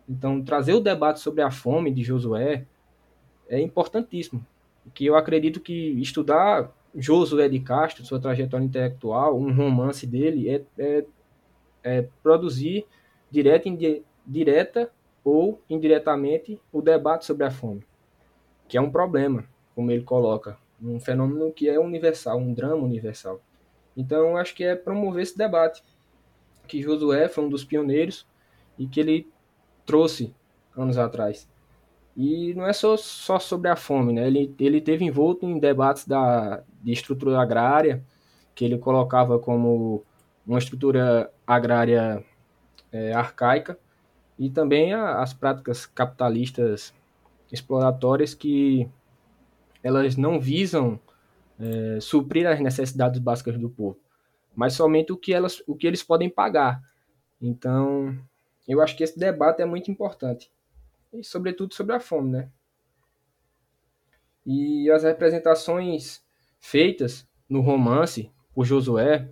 Então, 0.08 0.42
trazer 0.42 0.74
o 0.74 0.80
debate 0.80 1.20
sobre 1.20 1.42
a 1.42 1.50
fome 1.50 1.90
de 1.92 2.02
Josué 2.02 2.66
é 3.48 3.60
importantíssimo, 3.60 4.44
que 4.92 5.06
eu 5.06 5.16
acredito 5.16 5.60
que 5.60 6.00
estudar 6.00 6.72
Josué 6.94 7.48
de 7.48 7.60
Castro, 7.60 8.04
sua 8.04 8.20
trajetória 8.20 8.64
intelectual, 8.64 9.38
um 9.38 9.54
romance 9.54 10.06
dele, 10.06 10.48
é, 10.48 10.62
é, 10.78 11.04
é 11.82 12.08
produzir 12.22 12.84
direta, 13.30 13.68
direta 14.26 14.90
ou 15.22 15.60
indiretamente 15.68 16.60
o 16.72 16.82
debate 16.82 17.24
sobre 17.24 17.44
a 17.44 17.50
fome, 17.50 17.84
que 18.66 18.76
é 18.76 18.80
um 18.80 18.90
problema, 18.90 19.44
como 19.74 19.90
ele 19.90 20.02
coloca, 20.02 20.58
um 20.82 20.98
fenômeno 20.98 21.52
que 21.52 21.68
é 21.68 21.78
universal, 21.78 22.38
um 22.38 22.52
drama 22.52 22.82
universal. 22.82 23.40
Então, 24.00 24.38
acho 24.38 24.54
que 24.54 24.64
é 24.64 24.74
promover 24.74 25.22
esse 25.22 25.36
debate, 25.36 25.82
que 26.66 26.80
Josué 26.80 27.28
foi 27.28 27.44
um 27.44 27.50
dos 27.50 27.64
pioneiros 27.64 28.26
e 28.78 28.86
que 28.86 28.98
ele 28.98 29.28
trouxe 29.84 30.34
anos 30.74 30.96
atrás. 30.96 31.46
E 32.16 32.54
não 32.54 32.66
é 32.66 32.72
só, 32.72 32.96
só 32.96 33.38
sobre 33.38 33.68
a 33.68 33.76
fome, 33.76 34.14
né? 34.14 34.26
Ele, 34.26 34.54
ele 34.58 34.80
teve 34.80 35.04
envolto 35.04 35.44
em 35.44 35.58
debates 35.58 36.06
da, 36.06 36.62
de 36.82 36.92
estrutura 36.92 37.38
agrária, 37.40 38.02
que 38.54 38.64
ele 38.64 38.78
colocava 38.78 39.38
como 39.38 40.02
uma 40.46 40.58
estrutura 40.58 41.30
agrária 41.46 42.24
é, 42.90 43.12
arcaica, 43.12 43.78
e 44.38 44.48
também 44.48 44.94
a, 44.94 45.20
as 45.20 45.34
práticas 45.34 45.84
capitalistas 45.84 46.94
exploratórias 47.52 48.32
que 48.32 48.88
elas 49.82 50.16
não 50.16 50.40
visam 50.40 50.98
é, 51.60 52.00
suprir 52.00 52.46
as 52.46 52.58
necessidades 52.58 53.20
básicas 53.20 53.58
do 53.58 53.68
povo, 53.68 54.00
mas 54.56 54.72
somente 54.72 55.12
o 55.12 55.16
que, 55.16 55.32
elas, 55.32 55.62
o 55.66 55.76
que 55.76 55.86
eles 55.86 56.02
podem 56.02 56.30
pagar. 56.30 56.82
Então, 57.40 58.18
eu 58.66 58.80
acho 58.80 58.96
que 58.96 59.04
esse 59.04 59.18
debate 59.18 59.60
é 59.60 59.66
muito 59.66 59.90
importante. 59.90 60.50
E, 61.12 61.22
sobretudo, 61.22 61.74
sobre 61.74 61.94
a 61.94 62.00
fome, 62.00 62.30
né? 62.30 62.50
E 64.46 64.90
as 64.90 65.02
representações 65.02 66.22
feitas 66.58 67.28
no 67.48 67.60
romance 67.60 68.30
por 68.54 68.64
Josué 68.64 69.28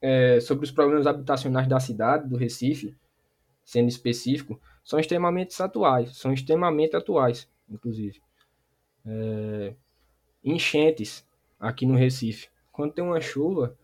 é, 0.00 0.40
sobre 0.40 0.64
os 0.64 0.70
problemas 0.70 1.06
habitacionais 1.06 1.66
da 1.66 1.80
cidade, 1.80 2.28
do 2.28 2.36
Recife, 2.36 2.96
sendo 3.64 3.88
específico, 3.88 4.60
são 4.84 4.98
extremamente 4.98 5.60
atuais, 5.60 6.16
são 6.16 6.32
extremamente 6.32 6.96
atuais, 6.96 7.48
inclusive. 7.68 8.20
É, 9.04 9.74
enchentes 10.44 11.26
aqui 11.58 11.86
no 11.86 11.96
Recife. 11.96 12.48
Quando 12.72 12.92
tem 12.92 13.04
uma 13.04 13.20
chuva, 13.20 13.76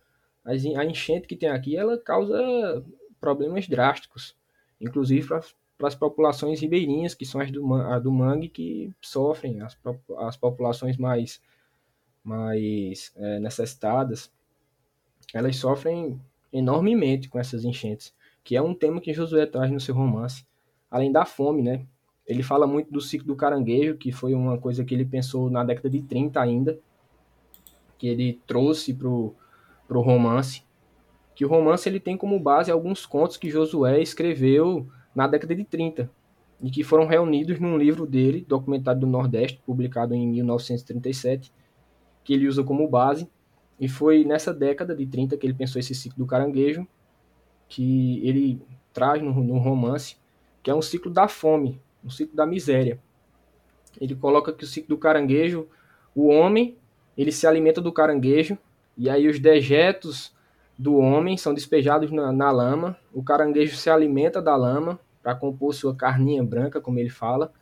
a 0.45 0.85
enchente 0.85 1.27
que 1.27 1.37
tem 1.37 1.49
aqui, 1.49 1.77
ela 1.77 1.99
causa 1.99 2.85
problemas 3.21 3.67
drásticos, 3.67 4.37
inclusive 4.81 5.27
para 5.27 5.89
as 5.89 5.95
populações 5.95 6.61
ribeirinhas, 6.61 7.15
que 7.15 7.25
são 7.25 7.41
as 7.41 7.51
do, 7.51 7.75
a 7.75 7.99
do 7.99 8.13
mangue, 8.13 8.49
que 8.49 8.93
sofrem, 9.01 9.61
as, 9.63 9.77
as 10.19 10.37
populações 10.37 10.97
mais, 10.97 11.41
mais 12.23 13.13
é, 13.17 13.39
necessitadas, 13.41 14.31
elas 15.33 15.57
sofrem 15.57 16.21
enormemente 16.53 17.29
com 17.29 17.39
essas 17.39 17.65
enchentes, 17.65 18.15
que 18.45 18.55
é 18.55 18.63
um 18.63 18.75
tema 18.75 19.01
que 19.01 19.13
Josué 19.13 19.47
traz 19.47 19.71
no 19.71 19.81
seu 19.81 19.95
romance, 19.95 20.47
além 20.91 21.11
da 21.11 21.25
fome, 21.25 21.63
né? 21.63 21.87
Ele 22.27 22.43
fala 22.43 22.67
muito 22.67 22.91
do 22.91 23.01
ciclo 23.01 23.29
do 23.29 23.37
caranguejo, 23.37 23.97
que 23.97 24.11
foi 24.11 24.35
uma 24.35 24.57
coisa 24.57 24.85
que 24.85 24.95
ele 24.95 25.05
pensou 25.05 25.51
na 25.51 25.63
década 25.63 25.91
de 25.91 26.01
30 26.01 26.41
ainda, 26.41 26.79
que 27.99 28.09
ele 28.09 28.41
trouxe 28.47 28.95
para 28.95 29.09
o 29.09 29.35
romance. 30.01 30.63
Que 31.35 31.45
o 31.45 31.49
romance 31.49 31.89
ele 31.89 32.01
tem 32.01 32.17
como 32.17 32.39
base 32.41 32.71
alguns 32.71 33.05
contos 33.05 33.37
que 33.37 33.51
Josué 33.51 34.01
escreveu 34.01 34.89
na 35.15 35.27
década 35.27 35.55
de 35.55 35.65
30 35.65 36.11
e 36.63 36.71
que 36.71 36.83
foram 36.83 37.07
reunidos 37.07 37.61
num 37.61 37.77
livro 37.77 38.07
dele, 38.07 38.45
Documentário 38.49 39.01
do 39.01 39.07
Nordeste, 39.07 39.61
publicado 39.67 40.15
em 40.15 40.27
1937, 40.27 41.53
que 42.23 42.33
ele 42.33 42.49
usa 42.49 42.65
como 42.65 42.89
base. 42.89 43.29
E 43.79 43.89
foi 43.89 44.25
nessa 44.25 44.55
década 44.55 44.95
de 44.95 45.05
30 45.05 45.37
que 45.37 45.47
ele 45.47 45.53
pensou 45.53 45.79
esse 45.79 45.95
ciclo 45.95 46.25
do 46.25 46.27
caranguejo, 46.27 46.87
que 47.69 48.27
ele 48.27 48.63
traz 48.93 49.21
no, 49.21 49.35
no 49.43 49.59
romance, 49.59 50.17
que 50.63 50.71
é 50.71 50.75
um 50.75 50.81
ciclo 50.81 51.11
da 51.11 51.29
fome, 51.29 51.81
um 52.05 52.11
ciclo 52.11 52.37
da 52.37 52.47
miséria. 52.47 53.01
Ele 54.01 54.15
coloca 54.15 54.53
que 54.53 54.65
o 54.65 54.67
ciclo 54.67 54.97
do 54.97 54.99
caranguejo, 54.99 55.69
o 56.15 56.27
homem, 56.29 56.77
ele 57.17 57.33
se 57.33 57.47
alimenta 57.47 57.81
do 57.81 57.93
caranguejo, 57.93 58.59
e 58.97 59.09
aí 59.09 59.29
os 59.29 59.39
dejetos 59.39 60.35
do 60.79 60.97
homem 60.97 61.37
são 61.37 61.55
despejados 61.55 62.11
na, 62.11 62.33
na 62.33 62.51
lama, 62.51 62.99
o 63.13 63.23
caranguejo 63.23 63.77
se 63.77 63.89
alimenta 63.89 64.43
da 64.43 64.57
lama 64.57 64.99
para 65.23 65.35
compor 65.35 65.73
sua 65.75 65.95
carninha 65.95 66.43
branca, 66.43 66.81
como 66.81 66.99
ele 66.99 67.11
fala, 67.11 67.53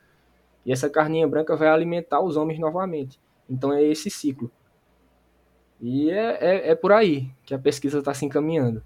e 0.65 0.73
essa 0.73 0.89
carninha 0.89 1.29
branca 1.29 1.55
vai 1.57 1.69
alimentar 1.69 2.21
os 2.21 2.37
homens 2.37 2.59
novamente. 2.59 3.21
Então 3.49 3.73
é 3.73 3.83
esse 3.83 4.11
ciclo. 4.11 4.51
E 5.81 6.11
é, 6.11 6.39
é, 6.41 6.71
é 6.71 6.75
por 6.75 6.93
aí 6.93 7.31
que 7.45 7.55
a 7.55 7.59
pesquisa 7.59 7.99
está 7.99 8.15
se 8.15 8.25
encaminhando. 8.25 8.83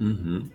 Uhum. 0.00 0.48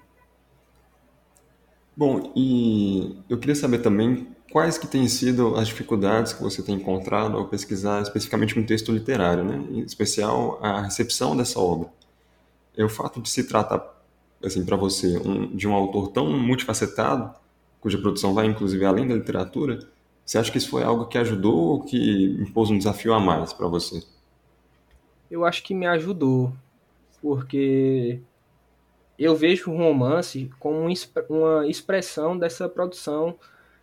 Bom, 1.98 2.34
e 2.36 3.16
eu 3.30 3.38
queria 3.38 3.56
saber 3.56 3.80
também 3.80 4.28
quais 4.52 4.78
que 4.78 4.86
têm 4.86 5.08
sido 5.08 5.56
as 5.56 5.68
dificuldades 5.68 6.34
que 6.34 6.44
você 6.44 6.62
tem 6.62 6.76
encontrado 6.76 7.38
ao 7.38 7.48
pesquisar 7.48 8.02
especificamente 8.02 8.58
um 8.60 8.66
texto 8.66 8.92
literário, 8.92 9.44
né? 9.44 9.64
em 9.70 9.80
especial 9.80 10.60
a 10.62 10.82
recepção 10.82 11.36
dessa 11.38 11.60
obra. 11.60 11.90
É 12.76 12.84
o 12.84 12.90
fato 12.90 13.22
de 13.22 13.30
se 13.30 13.46
tratar, 13.48 13.82
assim, 14.44 14.66
para 14.66 14.76
você, 14.76 15.18
um, 15.18 15.56
de 15.56 15.68
um 15.68 15.74
autor 15.74 16.10
tão 16.10 16.30
multifacetado, 16.38 17.34
cuja 17.80 17.98
produção 17.98 18.34
vai 18.34 18.46
inclusive 18.48 18.84
além 18.84 19.08
da 19.08 19.16
literatura, 19.16 19.80
você 20.26 20.38
acha 20.38 20.52
que 20.52 20.58
isso 20.58 20.70
foi 20.70 20.84
algo 20.84 21.06
que 21.06 21.18
ajudou 21.18 21.56
ou 21.56 21.84
que 21.84 22.38
impôs 22.42 22.70
um 22.70 22.78
desafio 22.78 23.14
a 23.14 23.20
mais 23.20 23.54
para 23.54 23.68
você? 23.68 24.04
Eu 25.30 25.46
acho 25.46 25.64
que 25.64 25.74
me 25.74 25.86
ajudou, 25.86 26.52
porque 27.22 28.20
eu 29.18 29.36
vejo 29.36 29.72
o 29.72 29.78
romance 29.78 30.50
como 30.60 30.90
uma 31.30 31.68
expressão 31.68 32.38
dessa 32.38 32.68
produção 32.68 33.36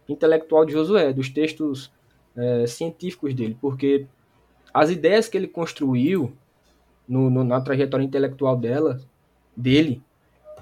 intelectual 0.08 0.64
de 0.64 0.72
Josué, 0.72 1.12
dos 1.12 1.28
textos 1.28 1.90
é, 2.36 2.66
científicos 2.66 3.34
dele, 3.34 3.56
porque 3.60 4.06
as 4.72 4.90
ideias 4.90 5.28
que 5.28 5.36
ele 5.36 5.48
construiu 5.48 6.32
no, 7.08 7.28
no, 7.30 7.44
na 7.44 7.60
trajetória 7.60 8.04
intelectual 8.04 8.56
dela, 8.56 9.00
dele, 9.56 10.02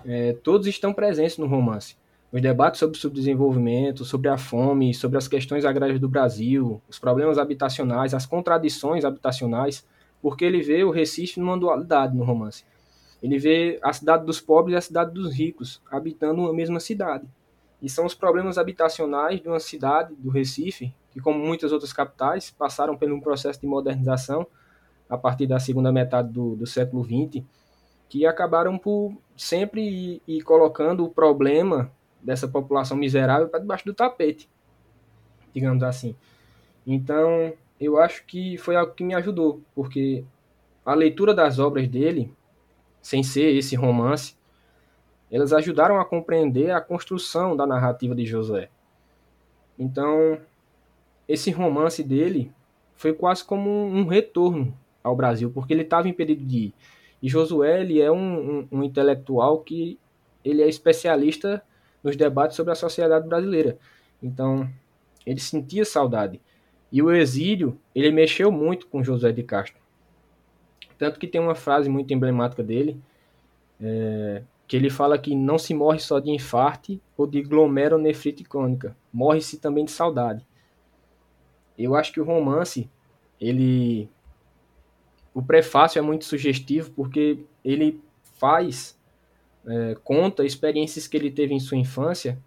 é, 0.05 0.33
todos 0.33 0.67
estão 0.67 0.93
presentes 0.93 1.39
no 1.39 1.47
romance. 1.47 1.97
Os 2.33 2.41
debates 2.41 2.79
sobre 2.79 2.97
o 2.97 3.01
subdesenvolvimento, 3.01 4.05
sobre 4.05 4.29
a 4.29 4.39
fome, 4.39 4.95
sobre 4.95 5.19
as 5.19 5.27
questões 5.27 5.65
agrárias 5.65 5.99
do 5.99 6.09
Brasil, 6.09 6.81
os 6.89 6.99
problemas 6.99 7.39
habitacionais, 7.39 8.15
as 8.15 8.25
contradições 8.25 9.05
habitacionais, 9.05 9.85
porque 10.23 10.45
ele 10.45 10.63
vê 10.63 10.85
o 10.85 10.91
Recife 10.91 11.41
numa 11.41 11.59
dualidade 11.59 12.17
no 12.17 12.23
romance. 12.23 12.65
Ele 13.23 13.39
vê 13.39 13.79
a 13.83 13.93
cidade 13.93 14.25
dos 14.25 14.41
pobres 14.41 14.75
e 14.75 14.77
a 14.77 14.81
cidade 14.81 15.13
dos 15.13 15.35
ricos 15.35 15.81
habitando 15.91 16.43
uma 16.43 16.53
mesma 16.53 16.81
cidade. 16.81 17.27
E 17.83 17.89
são 17.89 18.05
os 18.05 18.15
problemas 18.15 18.59
habitacionais 18.59 19.41
de 19.41 19.49
uma 19.49 19.61
cidade, 19.61 20.15
do 20.15 20.31
Recife, 20.31 20.95
que, 21.11 21.21
como 21.21 21.39
muitas 21.39 21.73
outras 21.73 21.93
capitais, 21.93 22.51
passaram 22.51 22.97
por 22.97 23.11
um 23.11 23.21
processo 23.21 23.61
de 23.61 23.67
modernização 23.67 24.47
a 25.09 25.19
partir 25.19 25.47
da 25.47 25.59
segunda 25.59 25.91
metade 25.91 26.33
do, 26.33 26.55
do 26.55 26.67
século 26.67 27.05
XX, 27.05 27.45
que 28.09 28.27
acabaram 28.27 28.79
por 28.79 29.17
sempre 29.37 29.83
ir, 29.83 30.23
ir 30.27 30.43
colocando 30.43 31.05
o 31.05 31.09
problema 31.09 31.91
dessa 32.23 32.47
população 32.47 32.97
miserável 32.97 33.49
para 33.49 33.61
debaixo 33.61 33.85
do 33.85 33.95
tapete, 33.95 34.49
digamos 35.53 35.83
assim. 35.83 36.15
Então, 36.87 37.53
eu 37.81 37.99
acho 37.99 38.25
que 38.27 38.57
foi 38.59 38.77
algo 38.77 38.93
que 38.93 39.05
me 39.05 39.15
ajudou, 39.15 39.63
porque 39.75 40.25
a 40.85 40.95
leitura 40.95 41.35
das 41.35 41.59
obras 41.59 41.89
dele 41.89 42.33
sem 43.03 43.23
ser 43.23 43.55
esse 43.55 43.77
romance, 43.77 44.35
elas 45.31 45.53
ajudaram 45.53 46.01
a 46.01 46.05
compreender 46.05 46.71
a 46.71 46.81
construção 46.81 47.57
da 47.57 47.67
narrativa 47.67 48.15
de 48.15 48.27
Josué. 48.27 48.69
Então, 49.79 50.39
esse 51.29 51.51
romance 51.51 52.03
dele 52.03 52.53
foi 52.97 53.13
quase 53.13 53.45
como 53.45 53.71
um 53.71 54.05
retorno 54.07 54.77
ao 55.03 55.17
Brasil, 55.17 55.51
porque 55.51 55.73
ele 55.73 55.83
estava 55.83 56.09
impedido 56.09 56.45
de 56.45 56.59
ir. 56.59 56.75
E 57.23 57.29
Josué 57.29 57.81
ele 57.81 58.01
é 58.01 58.11
um, 58.11 58.59
um, 58.59 58.69
um, 58.73 58.83
intelectual 58.83 59.61
que 59.61 59.99
ele 60.45 60.63
é 60.63 60.69
especialista 60.69 61.63
nos 62.03 62.17
debates 62.17 62.57
sobre 62.57 62.73
a 62.73 62.77
sociedade 62.77 63.29
brasileira. 63.29 63.79
Então, 64.23 64.69
ele 65.25 65.41
sentia 65.41 65.85
saudade. 65.85 66.41
E 66.91 67.01
o 67.03 67.11
exílio, 67.11 67.79
ele 67.95 68.11
mexeu 68.11 68.51
muito 68.51 68.87
com 68.87 69.05
Josué 69.05 69.33
de 69.33 69.43
Castro. 69.43 69.81
Tanto 71.01 71.19
que 71.19 71.27
tem 71.27 71.41
uma 71.41 71.55
frase 71.55 71.89
muito 71.89 72.13
emblemática 72.13 72.63
dele, 72.63 73.01
é, 73.81 74.43
que 74.69 74.77
ele 74.77 74.91
fala 74.91 75.19
que 75.19 75.35
não 75.35 75.57
se 75.57 75.73
morre 75.73 75.99
só 75.99 76.21
de 76.21 76.31
infarto 76.31 77.01
ou 77.17 77.27
de 77.27 77.41
glomerulonefrite 77.41 78.45
crônica, 78.45 78.95
morre-se 79.11 79.59
também 79.59 79.87
de 79.87 79.93
saudade. 79.93 80.47
Eu 81.79 81.97
acho 81.97 82.13
que 82.13 82.21
o 82.21 82.25
romance, 82.25 82.87
ele 83.41 84.11
o 85.33 85.41
prefácio 85.41 85.99
é 85.99 86.03
muito 86.03 86.27
sugestivo 86.27 86.91
porque 86.91 87.39
ele 87.65 87.99
faz, 88.37 88.95
é, 89.67 89.97
conta 90.05 90.45
experiências 90.45 91.09
que 91.09 91.17
ele 91.17 91.31
teve 91.31 91.55
em 91.55 91.61
sua 91.61 91.79
infância. 91.79 92.39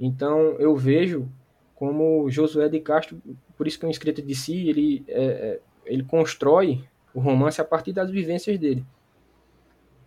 Então 0.00 0.56
eu 0.58 0.74
vejo 0.74 1.28
como 1.74 2.30
Josué 2.30 2.70
de 2.70 2.80
Castro, 2.80 3.20
por 3.54 3.66
isso 3.66 3.78
que 3.78 3.84
é 3.84 3.88
um 3.88 3.90
escrito 3.90 4.22
de 4.22 4.34
si, 4.34 4.66
ele, 4.66 5.04
é, 5.08 5.24
é, 5.24 5.60
ele 5.84 6.04
constrói 6.04 6.82
o 7.16 7.20
romance 7.20 7.62
a 7.62 7.64
partir 7.64 7.94
das 7.94 8.10
vivências 8.10 8.58
dele. 8.58 8.84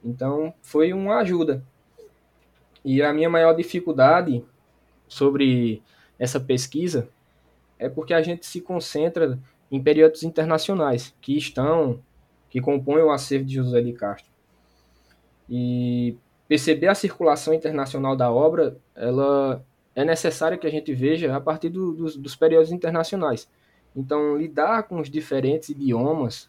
Então 0.05 0.53
foi 0.61 0.93
uma 0.93 1.17
ajuda. 1.17 1.65
E 2.85 3.01
a 3.01 3.11
minha 3.11 3.27
maior 3.27 3.53
dificuldade 3.53 4.45
sobre 5.07 5.81
essa 6.19 6.39
pesquisa 6.39 7.09
é 7.79 7.89
porque 7.89 8.13
a 8.13 8.21
gente 8.21 8.45
se 8.45 8.61
concentra 8.61 9.39
em 9.71 9.81
períodos 9.81 10.21
internacionais 10.21 11.15
que 11.19 11.35
estão, 11.35 11.99
que 12.47 12.61
compõem 12.61 13.01
o 13.01 13.09
acervo 13.09 13.45
de 13.45 13.55
José 13.55 13.81
de 13.81 13.93
Castro. 13.93 14.31
E 15.49 16.15
perceber 16.47 16.89
a 16.89 16.95
circulação 16.95 17.55
internacional 17.55 18.15
da 18.15 18.31
obra, 18.31 18.77
ela 18.95 19.65
é 19.95 20.05
necessário 20.05 20.59
que 20.59 20.67
a 20.67 20.71
gente 20.71 20.93
veja 20.93 21.35
a 21.35 21.41
partir 21.41 21.69
do, 21.69 21.91
dos, 21.91 22.15
dos 22.15 22.35
períodos 22.35 22.71
internacionais. 22.71 23.49
Então, 23.95 24.37
lidar 24.37 24.83
com 24.83 24.99
os 24.99 25.09
diferentes 25.09 25.69
idiomas 25.69 26.47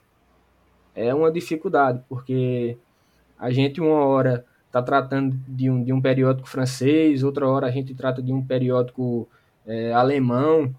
é 1.06 1.14
uma 1.14 1.32
dificuldade, 1.32 2.02
porque 2.08 2.76
a 3.38 3.50
gente 3.50 3.80
uma 3.80 4.04
hora 4.04 4.44
está 4.66 4.82
tratando 4.82 5.36
de 5.48 5.70
um, 5.70 5.82
de 5.82 5.92
um 5.92 6.00
periódico 6.00 6.48
francês, 6.48 7.22
outra 7.22 7.48
hora 7.48 7.66
a 7.66 7.70
gente 7.70 7.94
trata 7.94 8.22
de 8.22 8.32
um 8.32 8.44
periódico 8.44 9.26
é, 9.66 9.92
alemão, 9.92 10.74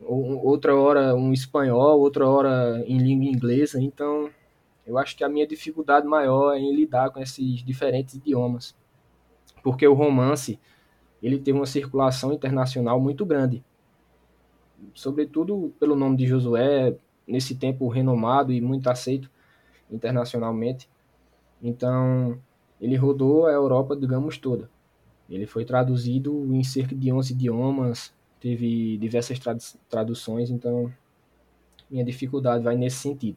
outra 0.00 0.74
hora 0.74 1.14
um 1.14 1.32
espanhol, 1.32 2.00
outra 2.00 2.26
hora 2.26 2.82
em 2.86 2.98
língua 2.98 3.26
inglesa. 3.26 3.80
Então, 3.80 4.30
eu 4.86 4.96
acho 4.96 5.16
que 5.16 5.22
a 5.22 5.28
minha 5.28 5.46
dificuldade 5.46 6.06
maior 6.06 6.54
é 6.54 6.58
em 6.58 6.74
lidar 6.74 7.10
com 7.10 7.20
esses 7.20 7.62
diferentes 7.62 8.14
idiomas, 8.14 8.74
porque 9.62 9.86
o 9.86 9.94
romance 9.94 10.58
ele 11.22 11.38
teve 11.38 11.58
uma 11.58 11.66
circulação 11.66 12.32
internacional 12.32 12.98
muito 12.98 13.26
grande, 13.26 13.62
sobretudo 14.94 15.74
pelo 15.78 15.94
nome 15.94 16.16
de 16.16 16.26
Josué, 16.26 16.96
nesse 17.26 17.54
tempo 17.54 17.86
renomado 17.88 18.52
e 18.52 18.60
muito 18.60 18.88
aceito 18.88 19.30
internacionalmente. 19.90 20.88
Então, 21.62 22.38
ele 22.80 22.96
rodou 22.96 23.46
a 23.46 23.52
Europa, 23.52 23.96
digamos, 23.96 24.38
toda. 24.38 24.70
Ele 25.28 25.46
foi 25.46 25.64
traduzido 25.64 26.54
em 26.54 26.64
cerca 26.64 26.94
de 26.94 27.12
11 27.12 27.32
idiomas, 27.32 28.12
teve 28.40 28.96
diversas 28.98 29.38
traduções, 29.88 30.50
então 30.50 30.92
minha 31.90 32.04
dificuldade 32.04 32.62
vai 32.62 32.76
nesse 32.76 32.96
sentido. 32.96 33.36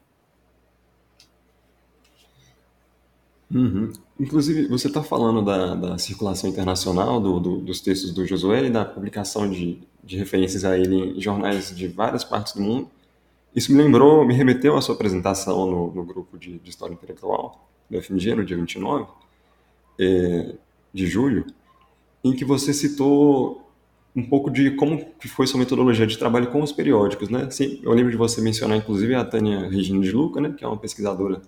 Uhum. 3.54 3.92
Inclusive, 4.18 4.68
você 4.68 4.88
está 4.88 5.04
falando 5.04 5.44
da, 5.44 5.76
da, 5.76 5.98
circulação 5.98 6.50
internacional 6.50 7.20
do, 7.20 7.40
do, 7.40 7.58
dos 7.58 7.82
textos 7.82 8.14
do 8.14 8.26
Josué 8.26 8.68
e 8.68 8.70
da 8.70 8.86
publicação 8.86 9.50
de, 9.50 9.80
de 10.02 10.18
referências 10.18 10.64
a 10.64 10.78
ele 10.78 11.18
em 11.18 11.20
jornais 11.20 11.76
de 11.76 11.88
várias 11.88 12.24
partes 12.24 12.54
do 12.54 12.62
mundo. 12.62 12.90
Isso 13.56 13.72
me 13.72 13.82
lembrou, 13.82 14.26
me 14.26 14.34
remeteu 14.34 14.78
à 14.78 14.82
sua 14.82 14.96
apresentação 14.96 15.70
no, 15.70 15.94
no 15.94 16.04
grupo 16.04 16.38
de, 16.38 16.60
de, 16.60 16.70
História 16.70 16.94
Intelectual 16.94 17.70
do 17.90 18.02
FMG, 18.02 18.36
no 18.36 18.46
dia 18.46 18.56
29 18.56 19.08
é, 20.00 20.56
de 20.94 21.08
julho, 21.08 21.46
em 22.24 22.34
que 22.34 22.46
você 22.46 22.74
citou 22.74 23.70
um 24.16 24.24
pouco 24.24 24.50
de 24.50 24.72
como 24.72 25.06
que 25.20 25.28
foi 25.28 25.48
sua 25.48 25.60
metodologia 25.60 26.06
de 26.06 26.18
trabalho 26.18 26.48
com 26.52 26.62
os 26.62 26.72
periódicos, 26.72 27.30
né? 27.30 27.50
Sim, 27.50 27.80
eu 27.84 27.94
lembro 27.94 28.12
de 28.12 28.18
você 28.18 28.42
mencionar, 28.42 28.78
inclusive, 28.78 29.16
a 29.16 29.24
Tânia 29.24 29.70
Regina 29.70 30.02
de 30.02 30.12
Luca, 30.12 30.42
né, 30.42 30.54
que 30.58 30.64
é 30.64 30.68
uma 30.68 30.78
pesquisadora 30.78 31.42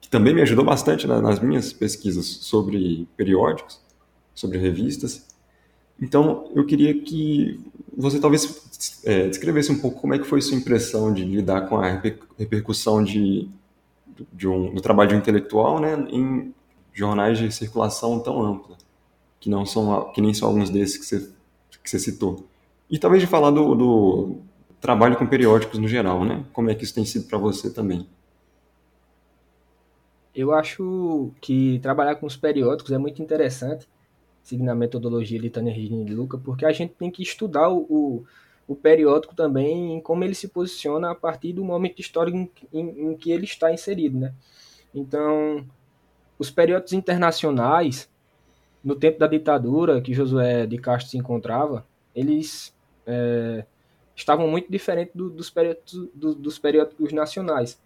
que 0.00 0.08
também 0.08 0.34
me 0.34 0.42
ajudou 0.42 0.64
bastante 0.64 1.06
nas 1.06 1.40
minhas 1.40 1.72
pesquisas 1.72 2.26
sobre 2.26 3.06
periódicos, 3.16 3.80
sobre 4.34 4.58
revistas. 4.58 5.27
Então, 6.00 6.50
eu 6.54 6.64
queria 6.64 7.00
que 7.00 7.60
você 7.96 8.20
talvez 8.20 9.02
é, 9.04 9.26
descrevesse 9.26 9.72
um 9.72 9.78
pouco 9.78 10.00
como 10.00 10.14
é 10.14 10.18
que 10.18 10.26
foi 10.26 10.40
sua 10.40 10.56
impressão 10.56 11.12
de 11.12 11.24
lidar 11.24 11.68
com 11.68 11.76
a 11.76 12.00
repercussão 12.38 13.02
de, 13.02 13.48
de 14.32 14.46
um, 14.46 14.72
do 14.72 14.80
trabalho 14.80 15.08
de 15.08 15.14
um 15.16 15.18
intelectual 15.18 15.80
né, 15.80 16.06
em 16.10 16.54
jornais 16.92 17.38
de 17.38 17.50
circulação 17.52 18.20
tão 18.20 18.40
ampla, 18.40 18.76
que 19.40 19.50
não 19.50 19.66
são 19.66 20.12
que 20.12 20.20
nem 20.20 20.32
são 20.32 20.48
alguns 20.48 20.70
desses 20.70 20.96
que 20.96 21.04
você, 21.04 21.32
que 21.82 21.90
você 21.90 21.98
citou. 21.98 22.46
E 22.90 22.98
talvez 22.98 23.22
de 23.22 23.28
falar 23.28 23.50
do, 23.50 23.74
do 23.74 24.36
trabalho 24.80 25.16
com 25.16 25.26
periódicos 25.26 25.78
no 25.78 25.88
geral, 25.88 26.24
né? 26.24 26.44
Como 26.52 26.70
é 26.70 26.74
que 26.74 26.84
isso 26.84 26.94
tem 26.94 27.04
sido 27.04 27.26
para 27.26 27.38
você 27.38 27.70
também? 27.70 28.06
Eu 30.34 30.52
acho 30.52 31.32
que 31.40 31.80
trabalhar 31.80 32.14
com 32.14 32.26
os 32.26 32.36
periódicos 32.36 32.92
é 32.92 32.98
muito 32.98 33.20
interessante, 33.20 33.88
seguindo 34.48 34.70
a 34.70 34.74
metodologia 34.74 35.38
de 35.38 35.50
Tânia 35.50 35.72
Regina 35.72 36.02
de 36.02 36.14
Luca, 36.14 36.38
porque 36.38 36.64
a 36.64 36.72
gente 36.72 36.94
tem 36.94 37.10
que 37.10 37.22
estudar 37.22 37.68
o, 37.68 37.80
o, 37.82 38.24
o 38.66 38.74
periódico 38.74 39.34
também 39.34 39.92
em 39.92 40.00
como 40.00 40.24
ele 40.24 40.34
se 40.34 40.48
posiciona 40.48 41.10
a 41.10 41.14
partir 41.14 41.52
do 41.52 41.62
momento 41.62 42.00
histórico 42.00 42.38
em, 42.38 42.50
em, 42.72 43.10
em 43.10 43.16
que 43.16 43.30
ele 43.30 43.44
está 43.44 43.70
inserido, 43.70 44.18
né? 44.18 44.32
Então, 44.94 45.66
os 46.38 46.50
periódicos 46.50 46.94
internacionais, 46.94 48.10
no 48.82 48.94
tempo 48.94 49.18
da 49.18 49.26
ditadura 49.26 50.00
que 50.00 50.14
Josué 50.14 50.66
de 50.66 50.78
Castro 50.78 51.10
se 51.10 51.18
encontrava, 51.18 51.86
eles 52.14 52.74
é, 53.06 53.66
estavam 54.16 54.48
muito 54.48 54.72
diferentes 54.72 55.14
do, 55.14 55.28
dos, 55.28 55.50
periódicos, 55.50 56.08
do, 56.14 56.34
dos 56.34 56.58
periódicos 56.58 57.12
nacionais. 57.12 57.78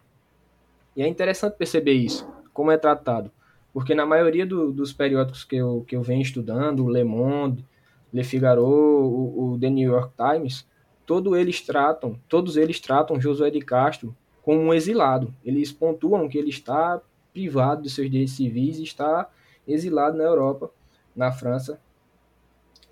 E 0.95 1.03
é 1.03 1.09
interessante 1.09 1.57
perceber 1.57 1.95
isso, 1.95 2.25
como 2.53 2.71
é 2.71 2.79
tratado. 2.79 3.33
Porque 3.73 3.95
na 3.95 4.05
maioria 4.05 4.45
do, 4.45 4.73
dos 4.73 4.93
periódicos 4.93 5.45
que 5.45 5.57
eu, 5.57 5.85
que 5.87 5.97
eu 5.97 6.03
venho 6.03 6.21
estudando, 6.21 6.85
o 6.85 6.91
Le 6.91 7.05
Monde, 7.05 7.65
Le 8.13 8.23
Figaro, 8.23 8.65
o, 8.65 9.53
o 9.53 9.59
The 9.59 9.71
New 9.71 9.91
York 9.91 10.13
Times, 10.17 10.67
todos 11.07 11.37
eles 11.37 11.61
tratam, 11.63 12.19
todos 12.29 12.57
eles 12.57 12.79
tratam 12.81 13.21
Josué 13.21 13.51
de 13.51 13.61
Castro 13.61 14.15
como 14.43 14.61
um 14.61 14.75
exilado. 14.75 15.35
Eles 15.45 15.73
pontuam 15.73 16.29
que 16.29 16.37
ele 16.37 16.51
está 16.51 17.01
privado 17.33 17.83
dos 17.83 17.95
seus 17.95 18.11
direitos 18.11 18.35
civis 18.35 18.79
e 18.79 18.83
está 18.83 19.29
exilado 19.67 20.19
na 20.19 20.25
Europa, 20.25 20.71
na 21.17 21.33
França. 21.33 21.81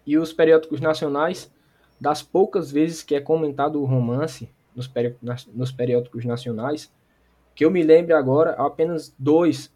E 0.07 0.17
os 0.17 0.33
periódicos 0.33 0.81
nacionais, 0.81 1.53
das 2.01 2.23
poucas 2.23 2.71
vezes 2.71 3.03
que 3.03 3.15
é 3.15 3.21
comentado 3.21 3.81
o 3.81 3.85
romance 3.85 4.49
nos, 4.75 4.89
peri 4.89 5.15
nos 5.53 5.71
periódicos 5.71 6.25
nacionais, 6.25 6.91
que 7.55 7.65
eu 7.65 7.71
me 7.71 7.83
lembre 7.83 8.15
agora, 8.15 8.53
apenas 8.53 9.15
dois 9.19 9.71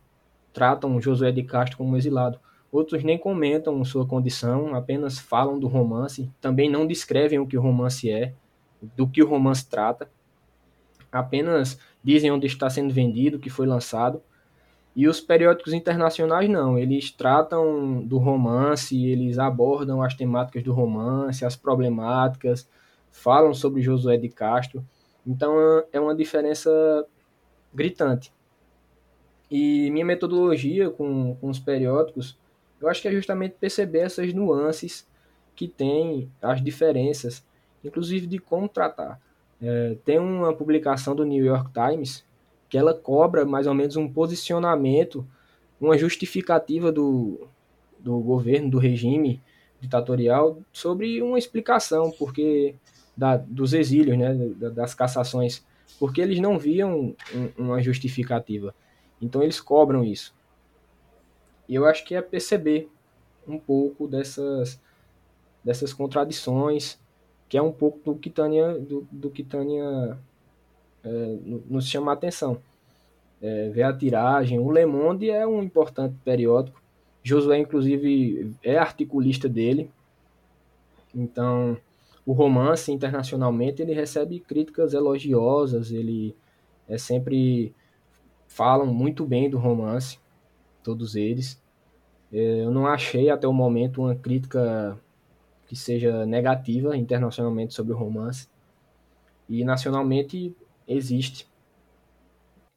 tratam 0.54 1.00
Josué 1.00 1.30
de 1.30 1.42
Castro 1.42 1.76
como 1.76 1.96
exilado. 1.96 2.40
Outros 2.72 3.04
nem 3.04 3.18
comentam 3.18 3.84
sua 3.84 4.06
condição, 4.06 4.74
apenas 4.74 5.18
falam 5.18 5.58
do 5.58 5.68
romance, 5.68 6.30
também 6.40 6.70
não 6.70 6.86
descrevem 6.86 7.38
o 7.38 7.46
que 7.46 7.58
o 7.58 7.60
romance 7.60 8.10
é, 8.10 8.32
do 8.96 9.06
que 9.06 9.22
o 9.22 9.28
romance 9.28 9.68
trata, 9.68 10.10
apenas 11.12 11.78
dizem 12.02 12.30
onde 12.30 12.46
está 12.46 12.68
sendo 12.68 12.92
vendido, 12.92 13.38
que 13.38 13.48
foi 13.48 13.66
lançado. 13.66 14.20
E 14.96 15.08
os 15.08 15.20
periódicos 15.20 15.72
internacionais 15.72 16.48
não, 16.48 16.78
eles 16.78 17.10
tratam 17.10 18.02
do 18.04 18.18
romance, 18.18 19.06
eles 19.06 19.38
abordam 19.38 20.02
as 20.02 20.14
temáticas 20.14 20.62
do 20.62 20.72
romance, 20.72 21.44
as 21.44 21.56
problemáticas, 21.56 22.68
falam 23.10 23.54
sobre 23.54 23.82
Josué 23.82 24.16
de 24.16 24.28
Castro. 24.28 24.84
Então 25.24 25.54
é 25.92 26.00
uma 26.00 26.14
diferença 26.14 26.70
gritante. 27.72 28.33
E 29.50 29.90
minha 29.90 30.04
metodologia 30.04 30.90
com, 30.90 31.36
com 31.36 31.48
os 31.48 31.58
periódicos, 31.58 32.36
eu 32.80 32.88
acho 32.88 33.00
que 33.00 33.08
é 33.08 33.12
justamente 33.12 33.56
perceber 33.58 34.00
essas 34.00 34.32
nuances 34.32 35.06
que 35.54 35.68
tem, 35.68 36.30
as 36.42 36.62
diferenças, 36.62 37.44
inclusive 37.84 38.26
de 38.26 38.38
como 38.38 38.68
tratar. 38.68 39.20
É, 39.62 39.96
tem 40.04 40.18
uma 40.18 40.52
publicação 40.52 41.14
do 41.14 41.24
New 41.24 41.44
York 41.44 41.70
Times 41.72 42.24
que 42.68 42.76
ela 42.76 42.92
cobra 42.92 43.44
mais 43.44 43.66
ou 43.66 43.74
menos 43.74 43.96
um 43.96 44.08
posicionamento, 44.08 45.26
uma 45.80 45.96
justificativa 45.96 46.90
do, 46.90 47.46
do 47.98 48.18
governo, 48.18 48.70
do 48.70 48.78
regime 48.78 49.40
ditatorial 49.80 50.58
sobre 50.72 51.22
uma 51.22 51.38
explicação 51.38 52.10
porque 52.18 52.74
da, 53.16 53.36
dos 53.36 53.72
exílios, 53.74 54.18
né, 54.18 54.34
das 54.72 54.94
cassações 54.94 55.64
porque 55.98 56.20
eles 56.20 56.40
não 56.40 56.58
viam 56.58 57.14
um, 57.34 57.50
uma 57.56 57.82
justificativa. 57.82 58.74
Então 59.24 59.42
eles 59.42 59.60
cobram 59.60 60.04
isso. 60.04 60.34
E 61.68 61.74
eu 61.74 61.86
acho 61.86 62.04
que 62.04 62.14
é 62.14 62.20
perceber 62.20 62.90
um 63.48 63.58
pouco 63.58 64.06
dessas, 64.06 64.80
dessas 65.64 65.92
contradições, 65.92 66.98
que 67.48 67.56
é 67.56 67.62
um 67.62 67.72
pouco 67.72 67.98
do 68.04 68.18
que 68.18 68.28
Tânia, 68.28 68.78
do, 68.78 69.06
do 69.10 69.30
que 69.30 69.42
Tânia 69.42 70.18
é, 71.02 71.38
nos 71.66 71.88
chama 71.88 72.12
a 72.12 72.14
atenção. 72.14 72.60
É, 73.40 73.68
ver 73.70 73.82
a 73.82 73.92
tiragem. 73.92 74.58
O 74.58 74.70
Le 74.70 74.86
Monde 74.86 75.30
é 75.30 75.46
um 75.46 75.62
importante 75.62 76.14
periódico. 76.24 76.80
Josué, 77.22 77.58
inclusive, 77.58 78.54
é 78.62 78.76
articulista 78.76 79.48
dele. 79.48 79.90
Então, 81.14 81.76
o 82.26 82.32
romance 82.32 82.90
internacionalmente 82.90 83.82
ele 83.82 83.92
recebe 83.92 84.40
críticas 84.40 84.94
elogiosas, 84.94 85.90
ele 85.90 86.34
é 86.88 86.98
sempre 86.98 87.74
falam 88.54 88.86
muito 88.86 89.26
bem 89.26 89.50
do 89.50 89.58
romance. 89.58 90.18
todos 90.82 91.16
eles. 91.16 91.60
É, 92.32 92.62
eu 92.64 92.70
não 92.70 92.86
achei 92.86 93.28
até 93.30 93.48
o 93.48 93.52
momento 93.52 94.02
uma 94.02 94.14
crítica 94.14 94.98
que 95.66 95.74
seja 95.74 96.24
negativa 96.26 96.96
internacionalmente 96.96 97.74
sobre 97.74 97.92
o 97.92 97.96
romance. 97.96 98.48
E 99.48 99.64
nacionalmente 99.64 100.54
existe 100.86 101.48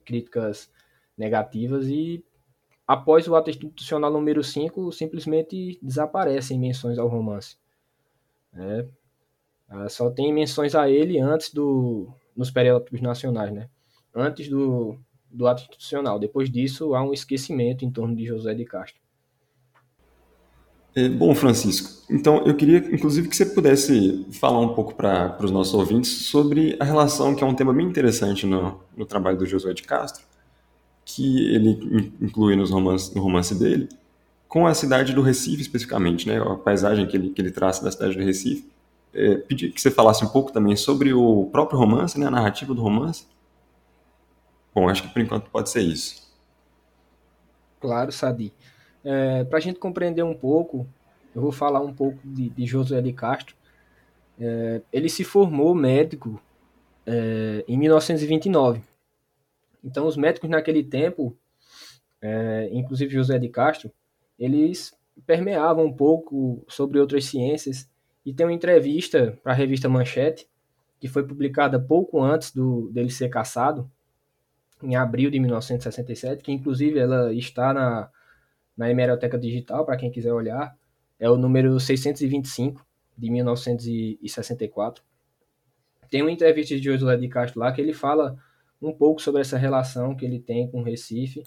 críticas 0.04 0.72
negativas 1.18 1.88
e 1.88 2.24
após 2.88 3.28
o 3.28 3.36
ato 3.36 3.50
institucional 3.50 4.12
número 4.12 4.44
5 4.44 4.92
simplesmente 4.92 5.78
desaparecem 5.82 6.58
menções 6.58 6.98
ao 6.98 7.08
romance. 7.08 7.58
É, 8.54 8.88
só 9.90 10.10
tem 10.10 10.34
menções 10.34 10.74
a 10.74 10.90
ele 10.90 11.20
antes 11.20 11.54
do 11.54 12.08
nos 12.36 12.50
periódicos 12.50 13.02
nacionais, 13.02 13.52
né? 13.52 13.70
Antes 14.16 14.48
do, 14.48 14.98
do 15.32 15.48
ato 15.48 15.64
institucional. 15.64 16.20
Depois 16.20 16.50
disso, 16.50 16.96
há 16.96 17.04
um 17.04 17.14
esquecimento 17.14 17.86
em 17.86 17.92
torno 17.92 18.16
de 18.16 18.26
José 18.26 18.54
de 18.54 18.66
Castro. 18.66 19.02
É, 20.96 21.08
bom, 21.08 21.36
Francisco, 21.36 22.04
então 22.10 22.44
eu 22.48 22.56
queria, 22.56 22.80
inclusive, 22.92 23.28
que 23.28 23.36
você 23.36 23.46
pudesse 23.46 24.26
falar 24.32 24.60
um 24.60 24.74
pouco 24.74 24.96
para 24.96 25.38
os 25.44 25.52
nossos 25.52 25.76
ouvintes 25.76 26.10
sobre 26.26 26.76
a 26.80 26.84
relação, 26.84 27.36
que 27.36 27.44
é 27.44 27.48
um 27.48 27.54
tema 27.54 27.72
bem 27.72 27.86
interessante 27.86 28.48
no, 28.48 28.80
no 28.96 29.06
trabalho 29.06 29.38
do 29.38 29.46
Josué 29.46 29.76
de 29.76 29.84
Castro, 29.84 30.24
que 31.06 31.54
ele 31.54 32.12
inclui 32.20 32.56
nos 32.56 32.72
romance, 32.72 33.14
no 33.16 33.22
romance 33.22 33.54
dele, 33.54 33.88
com 34.48 34.66
a 34.66 34.74
cidade 34.74 35.14
do 35.14 35.22
Recife 35.22 35.62
especificamente, 35.62 36.28
né, 36.28 36.42
a 36.42 36.56
paisagem 36.56 37.06
que 37.06 37.16
ele, 37.16 37.30
que 37.30 37.42
ele 37.42 37.52
traça 37.52 37.84
da 37.84 37.92
cidade 37.92 38.18
do 38.18 38.24
Recife. 38.24 38.68
É, 39.14 39.36
pedir 39.36 39.72
que 39.72 39.80
você 39.80 39.92
falasse 39.92 40.26
um 40.26 40.30
pouco 40.30 40.52
também 40.52 40.76
sobre 40.76 41.14
o 41.14 41.48
próprio 41.52 41.78
romance, 41.78 42.20
né, 42.20 42.26
a 42.26 42.32
narrativa 42.32 42.74
do 42.74 42.82
romance. 42.82 43.26
Bom, 44.78 44.88
acho 44.88 45.02
que 45.02 45.10
por 45.10 45.20
enquanto 45.20 45.50
pode 45.50 45.72
ser 45.72 45.82
isso. 45.82 46.32
Claro, 47.80 48.12
Sadi. 48.12 48.54
É, 49.04 49.44
Para 49.44 49.58
a 49.58 49.60
gente 49.60 49.80
compreender 49.80 50.22
um 50.22 50.36
pouco, 50.36 50.88
eu 51.34 51.42
vou 51.42 51.52
falar 51.52 51.82
um 51.82 51.92
pouco 51.92 52.20
de, 52.24 52.52
de 52.52 52.64
José 52.68 53.02
de 53.02 53.12
Castro. 53.12 53.56
É, 54.40 54.84
ele 54.94 55.10
se 55.10 55.24
formou 55.24 55.74
médico 55.74 56.40
é, 57.08 57.66
em 57.68 57.76
1929. 57.76 58.84
Então, 59.84 60.06
os 60.06 60.16
médicos 60.16 60.48
naquele 60.48 60.84
tempo, 60.84 61.36
é, 62.22 62.70
inclusive 62.72 63.12
José 63.12 63.40
de 63.40 63.50
Castro, 63.50 63.92
eles 64.38 64.96
permeavam 65.26 65.86
um 65.86 65.92
pouco 65.92 66.64
sobre 66.68 67.00
outras 67.00 67.26
ciências. 67.26 67.90
E 68.24 68.32
tem 68.32 68.46
uma 68.46 68.54
entrevista 68.54 69.40
para 69.42 69.54
a 69.54 69.56
revista 69.56 69.90
Manchete, 69.90 70.48
que 71.00 71.08
foi 71.08 71.26
publicada 71.26 71.80
pouco 71.80 72.22
antes 72.22 72.52
do, 72.52 72.92
dele 72.92 73.10
ser 73.10 73.30
caçado, 73.30 73.90
em 74.84 74.96
abril 74.96 75.30
de 75.30 75.40
1967, 75.40 76.44
que 76.44 76.52
inclusive 76.52 77.00
ela 77.00 77.34
está 77.34 77.74
na, 77.74 78.10
na 78.76 78.90
Hemeroteca 78.90 79.38
Digital, 79.38 79.86
para 79.86 79.98
quem 79.98 80.12
quiser 80.12 80.34
olhar, 80.34 80.76
é 81.20 81.30
o 81.30 81.38
número 81.38 81.80
625 81.80 82.86
de 83.18 83.30
1964. 83.32 85.04
Tem 86.10 86.22
uma 86.22 86.32
entrevista 86.32 86.76
de 86.76 86.84
Josué 86.84 87.18
de 87.18 87.28
Castro 87.28 87.60
lá 87.60 87.72
que 87.72 87.82
ele 87.82 87.94
fala 87.94 88.38
um 88.82 88.94
pouco 88.94 89.22
sobre 89.22 89.42
essa 89.42 89.58
relação 89.58 90.16
que 90.16 90.24
ele 90.24 90.40
tem 90.40 90.68
com 90.70 90.84
Recife. 90.84 91.44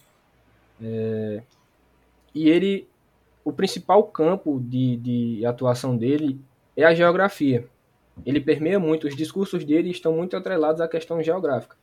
É, 0.83 1.43
e 2.35 2.49
ele, 2.49 2.89
o 3.45 3.53
principal 3.53 4.03
campo 4.05 4.61
de, 4.61 4.97
de 4.97 5.47
atuação 5.47 5.97
dele 5.97 6.41
é 6.77 6.85
a 6.85 6.95
geografia. 6.95 7.67
Ele 8.27 8.41
permeia 8.41 8.79
muito, 8.79 9.07
os 9.07 9.17
discursos 9.17 9.65
dele 9.65 9.91
estão 9.91 10.13
muito 10.13 10.37
atrelados 10.37 10.81
à 10.81 10.89
questão 10.89 11.23
geográfica. 11.23 11.77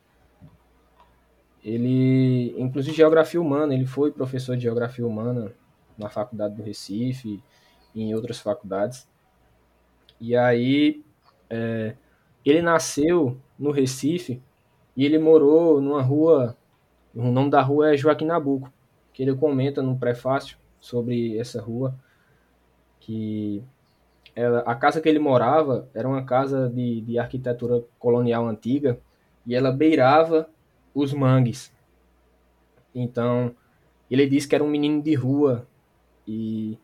Ele, 1.64 2.54
inclusive 2.58 2.96
geografia 2.96 3.40
humana, 3.40 3.74
ele 3.74 3.86
foi 3.86 4.10
professor 4.12 4.56
de 4.56 4.62
geografia 4.62 5.06
humana 5.06 5.52
na 5.96 6.08
faculdade 6.08 6.54
do 6.54 6.62
Recife 6.62 7.42
e 7.94 8.02
em 8.02 8.14
outras 8.14 8.38
faculdades. 8.40 9.08
E 10.20 10.36
aí, 10.36 11.02
é, 11.50 11.94
ele 12.44 12.62
nasceu 12.62 13.36
no 13.58 13.70
Recife 13.70 14.40
e 14.96 15.04
ele 15.04 15.18
morou 15.18 15.80
numa 15.80 16.02
rua, 16.02 16.56
o 17.14 17.30
nome 17.30 17.50
da 17.50 17.60
rua 17.60 17.94
é 17.94 17.96
Joaquim 17.96 18.26
Nabuco, 18.26 18.72
que 19.12 19.22
ele 19.22 19.34
comenta 19.34 19.82
no 19.82 19.98
prefácio 19.98 20.56
sobre 20.80 21.36
essa 21.38 21.60
rua, 21.60 21.94
que 23.00 23.62
ela, 24.34 24.60
a 24.60 24.74
casa 24.74 25.00
que 25.00 25.08
ele 25.08 25.18
morava 25.18 25.88
era 25.92 26.06
uma 26.06 26.24
casa 26.24 26.68
de, 26.68 27.00
de 27.00 27.18
arquitetura 27.18 27.82
colonial 27.98 28.46
antiga 28.46 28.98
e 29.44 29.54
ela 29.54 29.72
beirava 29.72 30.48
os 31.00 31.12
mangues. 31.12 31.72
Então, 32.94 33.54
ele 34.10 34.26
disse 34.26 34.48
que 34.48 34.54
era 34.54 34.64
um 34.64 34.70
menino 34.70 35.02
de 35.02 35.14
rua 35.14 35.66
e 36.26 36.78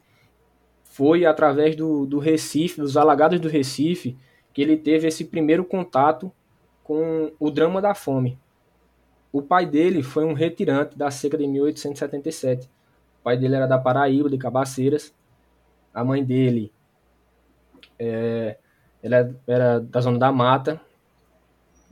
foi 0.84 1.24
através 1.24 1.74
do, 1.74 2.06
do 2.06 2.18
Recife, 2.18 2.80
dos 2.80 2.96
alagados 2.96 3.40
do 3.40 3.48
Recife, 3.48 4.16
que 4.52 4.62
ele 4.62 4.76
teve 4.76 5.08
esse 5.08 5.24
primeiro 5.24 5.64
contato 5.64 6.30
com 6.82 7.32
o 7.38 7.50
drama 7.50 7.80
da 7.80 7.94
fome. 7.94 8.38
O 9.32 9.42
pai 9.42 9.66
dele 9.66 10.02
foi 10.02 10.24
um 10.24 10.32
retirante 10.32 10.96
da 10.96 11.10
seca 11.10 11.36
de 11.36 11.46
1877. 11.46 12.66
O 12.66 13.24
pai 13.24 13.36
dele 13.36 13.56
era 13.56 13.66
da 13.66 13.78
Paraíba, 13.78 14.30
de 14.30 14.38
Cabaceiras. 14.38 15.12
A 15.92 16.04
mãe 16.04 16.24
dele 16.24 16.72
é, 17.98 18.56
ela 19.02 19.34
era 19.46 19.80
da 19.80 20.00
zona 20.00 20.18
da 20.18 20.30
mata, 20.30 20.80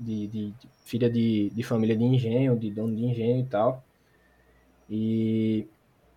de, 0.03 0.27
de, 0.27 0.51
de 0.51 0.69
filha 0.85 1.09
de, 1.09 1.51
de 1.51 1.63
família 1.63 1.97
de 1.97 2.05
engenho, 2.05 2.59
de 2.59 2.71
dono 2.71 2.95
de 2.95 3.05
engenho 3.05 3.41
e 3.41 3.47
tal. 3.47 3.85
E 4.91 5.67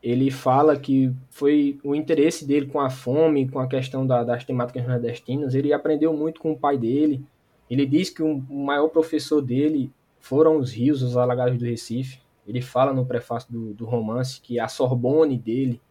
ele 0.03 0.29
fala 0.29 0.77
que 0.77 1.11
foi 1.29 1.79
o 1.83 1.95
interesse 1.95 2.45
dele 2.45 2.67
com 2.67 2.79
a 2.79 2.89
fome, 2.89 3.49
com 3.49 3.59
a 3.59 3.67
questão 3.67 4.05
da, 4.05 4.23
das 4.23 4.43
temáticas 4.43 4.87
nordestinas. 4.87 5.55
Ele 5.55 5.73
aprendeu 5.73 6.13
muito 6.13 6.39
com 6.39 6.51
o 6.51 6.57
pai 6.57 6.77
dele. 6.77 7.25
Ele 7.69 7.85
diz 7.85 8.09
que 8.09 8.21
o 8.21 8.37
maior 8.37 8.89
professor 8.89 9.41
dele 9.41 9.91
foram 10.19 10.57
os 10.57 10.71
rios, 10.71 11.01
os 11.01 11.17
alagados 11.17 11.57
do 11.57 11.65
Recife. 11.65 12.19
Ele 12.47 12.61
fala 12.61 12.93
no 12.93 13.05
prefácio 13.05 13.51
do, 13.51 13.73
do 13.73 13.85
romance 13.85 14.39
que 14.39 14.59
a 14.59 14.67
Sorbonne 14.67 15.37
dele 15.37 15.81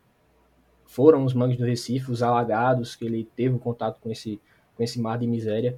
foram 0.85 1.25
os 1.25 1.35
mangues 1.35 1.57
do 1.57 1.65
Recife, 1.65 2.13
os 2.13 2.23
alagados, 2.23 2.95
que 2.95 3.05
ele 3.05 3.29
teve 3.35 3.59
contato 3.59 3.99
com 4.01 4.11
esse, 4.11 4.41
com 4.77 4.83
esse 4.83 5.01
mar 5.01 5.19
de 5.19 5.27
miséria. 5.27 5.77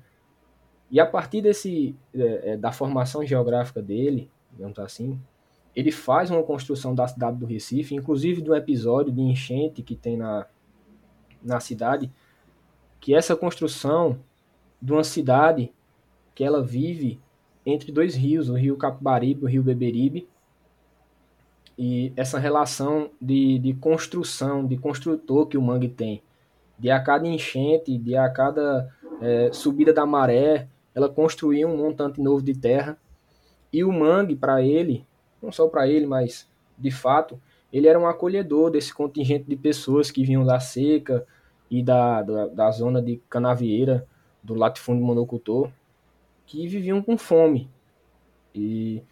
E 0.91 1.01
a 1.01 1.07
partir 1.07 1.43
desse, 1.43 1.97
é, 2.15 2.53
é, 2.53 2.57
da 2.57 2.71
formação 2.71 3.25
geográfica 3.25 3.83
dele, 3.83 4.31
digamos 4.53 4.79
assim, 4.79 5.21
ele 5.75 5.93
faz 5.93 6.31
uma 6.31 6.43
construção 6.43 6.95
da 6.95 7.07
cidade 7.07 7.37
do 7.37 7.47
Recife, 7.47 7.95
inclusive 7.95 8.49
um 8.49 8.55
episódio 8.55 9.13
de 9.13 9.21
enchente 9.21 9.83
que 9.83 9.95
tem 9.95 10.17
na, 10.17 10.47
na 11.43 11.61
cidade, 11.61 12.11
que 13.01 13.15
essa 13.15 13.37
construção 13.37 14.19
de 14.81 14.93
uma 14.93 15.05
cidade 15.05 15.73
que 16.35 16.45
ela 16.45 16.63
vive 16.63 17.21
entre 17.65 17.91
dois 17.91 18.15
rios, 18.15 18.49
o 18.49 18.55
rio 18.55 18.77
Capibaribe 18.77 19.43
e 19.43 19.45
o 19.45 19.49
rio 19.49 19.63
Beberibe, 19.63 20.29
e 21.77 22.13
essa 22.17 22.39
relação 22.39 23.11
de, 23.21 23.59
de 23.59 23.75
construção, 23.75 24.67
de 24.67 24.79
construtor 24.79 25.47
que 25.47 25.59
o 25.59 25.63
mangue 25.63 25.89
tem, 25.89 26.23
de 26.79 26.91
a 26.91 27.03
cada 27.03 27.27
enchente, 27.27 27.99
de 27.99 28.17
a 28.17 28.31
cada 28.31 28.89
é, 29.21 29.51
subida 29.53 29.93
da 29.93 30.07
maré, 30.07 30.69
ela 30.97 31.11
construía 31.11 31.69
um 31.69 31.77
montante 31.77 32.23
novo 32.23 32.43
de 32.43 32.55
terra. 32.55 32.99
E 33.71 33.85
o 33.85 33.93
mangue, 33.93 34.35
para 34.35 34.63
ele, 34.63 35.07
não 35.43 35.53
só 35.53 35.69
para 35.69 35.87
ele, 35.87 36.07
mas 36.07 36.49
de 36.79 36.91
fato, 36.91 37.39
ele 37.71 37.87
era 37.87 38.01
um 38.01 38.07
acolhedor 38.07 38.71
desse 38.71 38.95
contingente 38.95 39.45
de 39.47 39.57
pessoas 39.57 40.11
que 40.11 40.25
vinham 40.25 40.43
da 40.43 40.59
seca 40.59 41.27
e 41.71 41.83
da, 41.83 42.23
da, 42.23 42.47
da 42.47 42.71
zona 42.71 43.03
de 43.03 43.21
canavieira, 43.29 44.07
do 44.43 44.55
latifúndio 44.55 45.05
monocultor, 45.05 45.71
que 46.47 46.67
viviam 46.67 47.03
com 47.03 47.19
fome. 47.19 47.69
E 48.55 49.03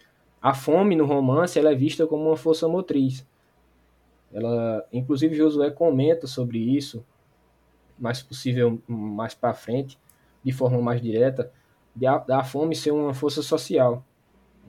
a 0.40 0.55
fome 0.55 0.97
no 0.97 1.05
romance 1.05 1.59
ela 1.59 1.73
é 1.73 1.75
vista 1.75 2.07
como 2.07 2.29
uma 2.29 2.37
força 2.37 2.66
motriz. 2.66 3.27
Ela, 4.33 4.87
inclusive 4.90 5.37
Josué 5.37 5.70
comenta 5.70 6.27
sobre 6.27 6.59
isso, 6.59 7.05
mais 7.99 8.23
possível 8.23 8.81
mais 8.88 9.35
para 9.35 9.53
frente, 9.53 9.99
de 10.42 10.51
forma 10.51 10.81
mais 10.81 11.03
direta, 11.03 11.53
da 11.95 12.43
fome 12.43 12.75
ser 12.75 12.91
uma 12.91 13.15
força 13.15 13.43
social. 13.43 14.05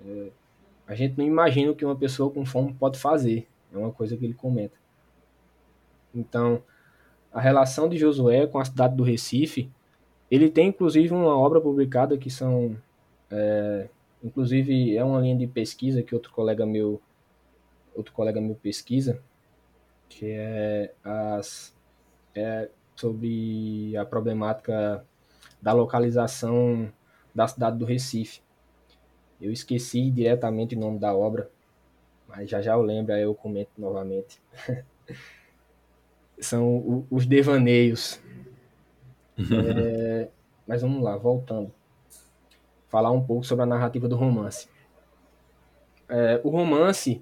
É, 0.06 0.30
a 0.88 0.94
gente 0.94 1.18
não 1.18 1.26
imagina 1.26 1.72
o 1.72 1.76
que 1.76 1.84
uma 1.84 1.96
pessoa 1.96 2.30
com 2.30 2.46
fome 2.46 2.74
pode 2.74 3.00
fazer. 3.00 3.48
É 3.74 3.78
uma 3.78 3.92
coisa 3.92 4.16
que 4.16 4.24
ele 4.24 4.34
comenta. 4.34 4.76
Então, 6.14 6.62
a 7.34 7.42
relação 7.42 7.90
de 7.90 7.98
Josué 7.98 8.48
com 8.48 8.60
a 8.60 8.66
cidade 8.66 8.96
do 8.96 9.04
Recife, 9.04 9.70
ele 10.30 10.50
tem 10.50 10.70
inclusive 10.70 11.14
uma 11.14 11.38
obra 11.38 11.60
publicada 11.60 12.18
que 12.18 12.30
são, 12.30 12.78
é, 13.30 13.90
inclusive 14.24 14.96
é 14.96 15.04
uma 15.04 15.20
linha 15.20 15.36
de 15.36 15.48
pesquisa 15.48 16.02
que 16.02 16.16
outro 16.16 16.32
colega 16.32 16.66
meu, 16.66 17.02
outro 17.94 18.14
colega 18.14 18.40
meu 18.40 18.56
pesquisa, 18.56 19.22
que 20.08 20.28
é 20.30 20.94
as 21.04 21.76
é 22.34 22.70
sobre 22.96 23.96
a 23.98 24.06
problemática 24.06 25.06
da 25.62 25.74
localização 25.74 26.92
da 27.36 27.48
cidade 27.48 27.78
do 27.78 27.86
Recife. 27.86 28.42
Eu 29.42 29.52
esqueci 29.52 30.10
diretamente 30.10 30.76
o 30.76 30.80
nome 30.80 30.98
da 30.98 31.14
obra, 31.14 31.52
mas 32.28 32.50
já 32.50 32.62
já 32.62 32.74
eu 32.74 32.82
lembro, 32.82 33.14
aí 33.14 33.24
eu 33.24 33.36
comento 33.36 33.72
novamente. 33.78 34.42
São 36.40 36.78
o, 36.78 37.08
os 37.12 37.26
devaneios. 37.26 38.22
é, 39.38 40.30
mas 40.66 40.82
vamos 40.82 41.04
lá, 41.04 41.18
voltando. 41.18 41.72
Falar 42.88 43.12
um 43.12 43.22
pouco 43.22 43.46
sobre 43.46 43.64
a 43.64 43.68
narrativa 43.68 44.08
do 44.08 44.16
romance. 44.16 44.70
É, 46.08 46.40
o 46.44 46.50
romance 46.50 47.22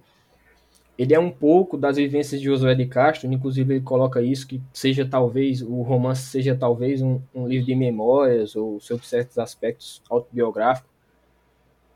ele 0.97 1.13
é 1.13 1.19
um 1.19 1.31
pouco 1.31 1.77
das 1.77 1.97
vivências 1.97 2.39
de 2.39 2.45
Josué 2.45 2.75
de 2.75 2.85
Castro, 2.85 3.31
inclusive 3.31 3.75
ele 3.75 3.83
coloca 3.83 4.21
isso, 4.21 4.47
que 4.47 4.61
seja 4.71 5.05
talvez, 5.05 5.61
o 5.61 5.81
romance 5.81 6.23
seja 6.23 6.55
talvez 6.55 7.01
um, 7.01 7.19
um 7.33 7.47
livro 7.47 7.65
de 7.65 7.75
memórias 7.75 8.55
ou 8.55 8.79
sobre 8.79 9.05
certos 9.05 9.39
aspectos 9.39 10.03
autobiográficos. 10.09 10.91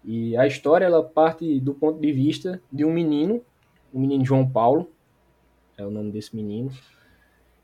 E 0.03 0.35
a 0.35 0.47
história 0.47 0.85
ela 0.85 1.03
parte 1.03 1.59
do 1.59 1.73
ponto 1.73 1.99
de 1.99 2.11
vista 2.11 2.61
de 2.71 2.83
um 2.85 2.91
menino, 2.91 3.41
o 3.93 3.99
menino 3.99 4.25
João 4.25 4.49
Paulo, 4.49 4.89
é 5.77 5.85
o 5.85 5.91
nome 5.91 6.11
desse 6.11 6.35
menino, 6.35 6.71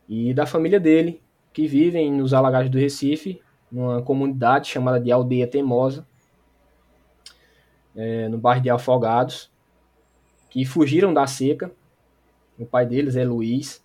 e 0.08 0.34
da 0.34 0.46
família 0.46 0.80
dele, 0.80 1.22
que 1.52 1.66
vivem 1.66 2.12
nos 2.12 2.34
alagados 2.34 2.70
do 2.70 2.78
Recife, 2.78 3.42
numa 3.72 4.04
comunidade 4.04 4.68
chamada 4.68 5.00
de 5.00 5.12
Aldeia 5.12 5.48
Temosa, 5.48 6.06
é, 7.96 8.28
no 8.28 8.38
bairro 8.38 8.62
de 8.62 8.70
Afogados, 8.70 9.53
que 10.54 10.64
fugiram 10.66 11.12
da 11.12 11.26
seca. 11.26 11.72
O 12.60 12.66
pai 12.66 12.86
deles 12.86 13.16
é 13.16 13.26
Luiz, 13.26 13.84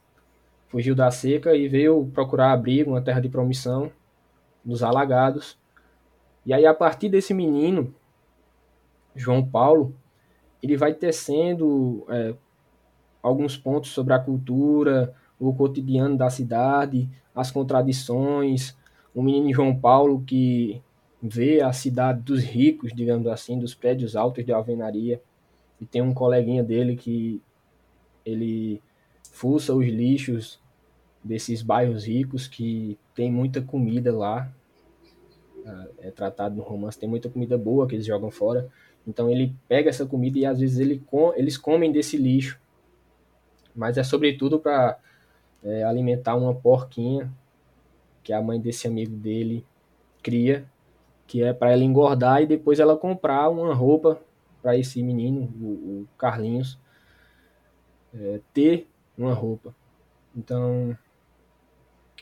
fugiu 0.68 0.94
da 0.94 1.11
seca 1.11 1.57
e 1.57 1.66
veio 1.66 2.11
procurar 2.12 2.52
abrigo, 2.52 2.90
uma 2.90 3.00
terra 3.00 3.20
de 3.20 3.28
promissão, 3.31 3.90
nos 4.62 4.83
alagados. 4.83 5.59
E 6.44 6.52
aí, 6.52 6.66
a 6.66 6.74
partir 6.74 7.09
desse 7.09 7.33
menino, 7.33 7.94
João 9.16 9.42
Paulo, 9.42 9.94
ele 10.62 10.76
vai 10.76 10.92
tecendo 10.92 12.04
é, 12.11 12.35
alguns 13.22 13.57
pontos 13.57 13.90
sobre 13.92 14.12
a 14.12 14.18
cultura, 14.18 15.14
o 15.40 15.54
cotidiano 15.54 16.18
da 16.18 16.28
cidade, 16.28 17.09
as 17.35 17.50
contradições. 17.50 18.76
O 19.14 19.22
menino 19.22 19.54
João 19.54 19.74
Paulo 19.74 20.22
que 20.22 20.83
vê 21.22 21.62
a 21.62 21.72
cidade 21.72 22.20
dos 22.20 22.44
ricos, 22.44 22.92
digamos 22.92 23.26
assim, 23.26 23.59
dos 23.59 23.74
prédios 23.74 24.14
altos 24.14 24.44
de 24.44 24.52
alvenaria, 24.52 25.22
e 25.80 25.86
tem 25.86 26.02
um 26.02 26.12
coleguinha 26.12 26.62
dele 26.62 26.96
que 26.96 27.40
ele 28.24 28.82
fuça 29.30 29.74
os 29.74 29.86
lixos 29.86 30.60
desses 31.22 31.62
bairros 31.62 32.06
ricos 32.06 32.46
que 32.46 32.98
tem 33.14 33.30
muita 33.30 33.60
comida 33.62 34.16
lá. 34.16 34.50
É, 36.00 36.08
é 36.08 36.10
tratado 36.10 36.56
no 36.56 36.62
romance, 36.62 36.98
tem 36.98 37.08
muita 37.08 37.28
comida 37.28 37.56
boa 37.56 37.86
que 37.86 37.94
eles 37.94 38.06
jogam 38.06 38.30
fora. 38.30 38.68
Então 39.06 39.30
ele 39.30 39.54
pega 39.68 39.88
essa 39.88 40.04
comida 40.04 40.38
e 40.38 40.46
às 40.46 40.60
vezes 40.60 40.78
ele 40.78 40.98
com, 41.06 41.32
eles 41.34 41.56
comem 41.56 41.92
desse 41.92 42.16
lixo. 42.16 42.60
Mas 43.74 43.96
é 43.96 44.02
sobretudo 44.02 44.58
para 44.58 44.98
é, 45.62 45.84
alimentar 45.84 46.34
uma 46.34 46.54
porquinha 46.54 47.30
que 48.22 48.32
a 48.32 48.42
mãe 48.42 48.60
desse 48.60 48.86
amigo 48.86 49.16
dele 49.16 49.64
cria, 50.22 50.66
que 51.26 51.42
é 51.42 51.52
para 51.52 51.70
ela 51.72 51.84
engordar 51.84 52.42
e 52.42 52.46
depois 52.46 52.80
ela 52.80 52.96
comprar 52.96 53.48
uma 53.48 53.72
roupa 53.72 54.20
para 54.62 54.77
esse 54.77 55.03
menino, 55.03 55.42
o, 55.61 55.66
o 56.03 56.09
Carlinhos, 56.16 56.79
é, 58.14 58.40
ter 58.53 58.87
uma 59.16 59.33
roupa. 59.33 59.75
Então, 60.37 60.97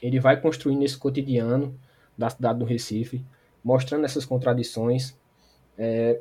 ele 0.02 0.20
vai 0.20 0.40
construindo 0.40 0.82
esse 0.82 0.96
cotidiano 0.96 1.78
da 2.16 2.30
cidade 2.30 2.58
do 2.58 2.64
Recife, 2.64 3.24
mostrando 3.62 4.04
essas 4.04 4.24
contradições, 4.24 5.16
é, 5.76 6.20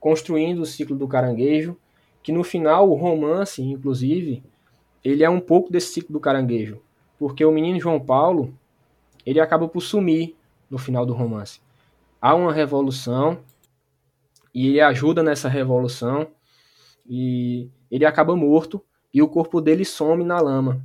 construindo 0.00 0.60
o 0.60 0.66
ciclo 0.66 0.96
do 0.96 1.08
caranguejo, 1.08 1.76
que 2.22 2.32
no 2.32 2.42
final 2.42 2.90
o 2.90 2.94
romance, 2.94 3.62
inclusive, 3.62 4.42
ele 5.04 5.22
é 5.22 5.30
um 5.30 5.40
pouco 5.40 5.70
desse 5.70 5.92
ciclo 5.92 6.12
do 6.12 6.20
caranguejo, 6.20 6.80
porque 7.18 7.44
o 7.44 7.52
menino 7.52 7.80
João 7.80 8.00
Paulo, 8.00 8.54
ele 9.24 9.40
acaba 9.40 9.68
por 9.68 9.80
sumir 9.80 10.34
no 10.70 10.78
final 10.78 11.06
do 11.06 11.12
romance. 11.12 11.60
Há 12.20 12.34
uma 12.34 12.52
revolução 12.52 13.38
e 14.54 14.68
ele 14.68 14.80
ajuda 14.80 15.22
nessa 15.22 15.48
revolução. 15.48 16.28
E 17.06 17.70
ele 17.90 18.04
acaba 18.04 18.36
morto. 18.36 18.84
E 19.12 19.22
o 19.22 19.28
corpo 19.28 19.60
dele 19.60 19.84
some 19.84 20.22
na 20.24 20.40
lama, 20.40 20.84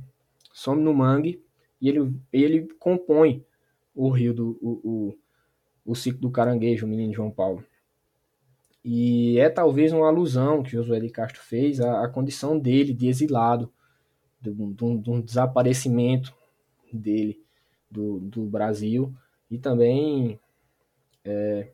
some 0.52 0.80
no 0.82 0.94
mangue. 0.94 1.42
E 1.80 1.88
ele, 1.88 2.14
ele 2.32 2.68
compõe 2.78 3.44
o 3.94 4.08
rio 4.08 4.32
do 4.32 4.58
o, 4.60 4.80
o, 4.82 5.18
o 5.84 5.94
ciclo 5.94 6.20
do 6.20 6.30
caranguejo, 6.30 6.86
o 6.86 6.88
menino 6.88 7.12
João 7.12 7.30
Paulo. 7.30 7.64
E 8.84 9.38
é 9.38 9.48
talvez 9.48 9.92
uma 9.92 10.08
alusão 10.08 10.62
que 10.62 10.72
Josué 10.72 11.00
de 11.00 11.08
Castro 11.08 11.40
fez 11.42 11.80
à, 11.80 12.04
à 12.04 12.08
condição 12.08 12.58
dele 12.58 12.92
de 12.92 13.08
exilado, 13.08 13.72
de, 14.40 14.52
de, 14.52 14.98
de 14.98 15.10
um 15.10 15.20
desaparecimento 15.20 16.34
dele 16.92 17.42
do, 17.90 18.20
do 18.20 18.44
Brasil. 18.44 19.14
E 19.50 19.58
também 19.58 20.38
é, 21.24 21.70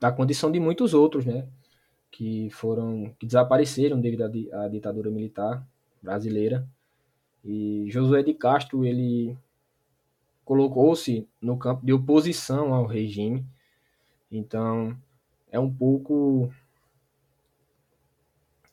da 0.00 0.10
condição 0.10 0.50
de 0.50 0.58
muitos 0.58 0.94
outros, 0.94 1.26
né? 1.26 1.46
Que 2.10 2.48
foram, 2.50 3.14
que 3.18 3.26
desapareceram 3.26 4.00
devido 4.00 4.22
à, 4.52 4.66
ditadura 4.68 5.10
militar 5.10 5.64
brasileira. 6.02 6.66
E 7.44 7.84
Josué 7.88 8.22
de 8.22 8.32
Castro, 8.32 8.84
ele 8.84 9.36
colocou-se 10.44 11.28
no 11.40 11.58
campo 11.58 11.84
de 11.84 11.92
oposição 11.92 12.72
ao 12.72 12.86
regime. 12.86 13.44
Então, 14.32 14.96
é 15.52 15.60
um 15.60 15.72
pouco 15.72 16.50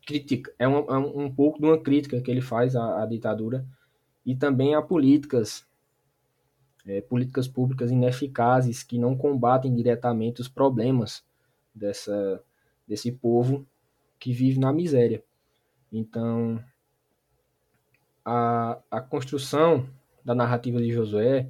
crítica, 0.06 0.54
é 0.58 0.68
um, 0.68 0.78
é 0.90 0.98
um 0.98 1.30
pouco 1.30 1.60
de 1.60 1.66
uma 1.66 1.78
crítica 1.78 2.22
que 2.22 2.32
ele 2.32 2.42
faz 2.42 2.76
à, 2.76 3.04
à 3.04 3.06
ditadura 3.06 3.66
e 4.26 4.34
também 4.34 4.74
a 4.74 4.82
políticas 4.82 5.67
é, 6.88 7.02
políticas 7.02 7.48
públicas 7.48 7.92
ineficazes 7.92 8.82
que 8.82 8.98
não 8.98 9.16
combatem 9.16 9.76
diretamente 9.76 10.42
os 10.42 10.48
problemas 10.48 11.24
dessa, 11.76 12.42
desse 12.88 13.12
povo 13.12 13.68
que 14.20 14.32
vive 14.32 14.60
na 14.60 14.72
miséria. 14.72 15.24
Então, 15.92 16.64
a, 18.26 18.80
a 18.90 19.02
construção 19.02 19.88
da 20.24 20.34
narrativa 20.34 20.80
de 20.80 20.92
Josué, 20.92 21.50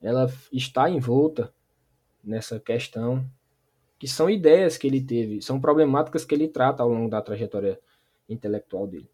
ela 0.00 0.30
está 0.52 0.88
envolta 0.90 1.52
nessa 2.22 2.58
questão, 2.58 3.24
que 3.98 4.08
são 4.08 4.28
ideias 4.28 4.76
que 4.76 4.86
ele 4.86 5.02
teve, 5.02 5.42
são 5.42 5.60
problemáticas 5.60 6.24
que 6.24 6.34
ele 6.34 6.48
trata 6.48 6.82
ao 6.82 6.88
longo 6.88 7.08
da 7.08 7.20
trajetória 7.20 7.78
intelectual 8.28 8.86
dele. 8.86 9.10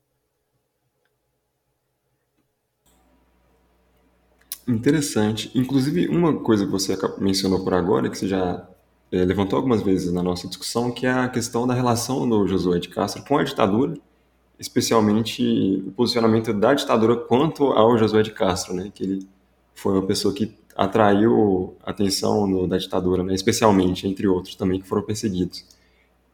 Interessante. 4.66 5.50
Inclusive, 5.55 6.09
uma 6.09 6.37
coisa 6.40 6.64
que 6.64 6.70
você 6.70 6.96
mencionou 7.18 7.62
por 7.62 7.72
agora, 7.72 8.11
que 8.11 8.18
você 8.18 8.26
já 8.26 8.66
é, 9.12 9.24
levantou 9.24 9.57
algumas 9.57 9.83
vezes 9.83 10.12
na 10.12 10.22
nossa 10.22 10.48
discussão, 10.48 10.90
que 10.90 11.07
é 11.07 11.12
a 11.12 11.29
questão 11.29 11.66
da 11.66 11.74
relação 11.74 12.29
do 12.29 12.46
Josué 12.48 12.81
de 12.81 12.88
Castro 12.88 13.22
com 13.24 13.38
a 13.38 13.44
ditadura, 13.44 13.96
especialmente 14.59 15.85
o 15.87 15.92
posicionamento 15.92 16.52
da 16.52 16.74
ditadura 16.74 17.16
quanto 17.16 17.66
ao 17.66 17.96
Josué 17.96 18.22
de 18.22 18.33
Castro, 18.33 18.74
né? 18.74 18.90
Que 18.92 19.05
ele 19.05 19.29
foi 19.74 19.92
uma 19.92 20.07
pessoa 20.07 20.35
que 20.35 20.57
atraiu 20.74 21.76
atenção 21.85 22.50
do, 22.50 22.66
da 22.66 22.76
ditadura, 22.76 23.22
né? 23.22 23.35
especialmente, 23.35 24.07
entre 24.07 24.26
outros 24.26 24.57
também, 24.57 24.81
que 24.81 24.88
foram 24.88 25.02
perseguidos. 25.02 25.64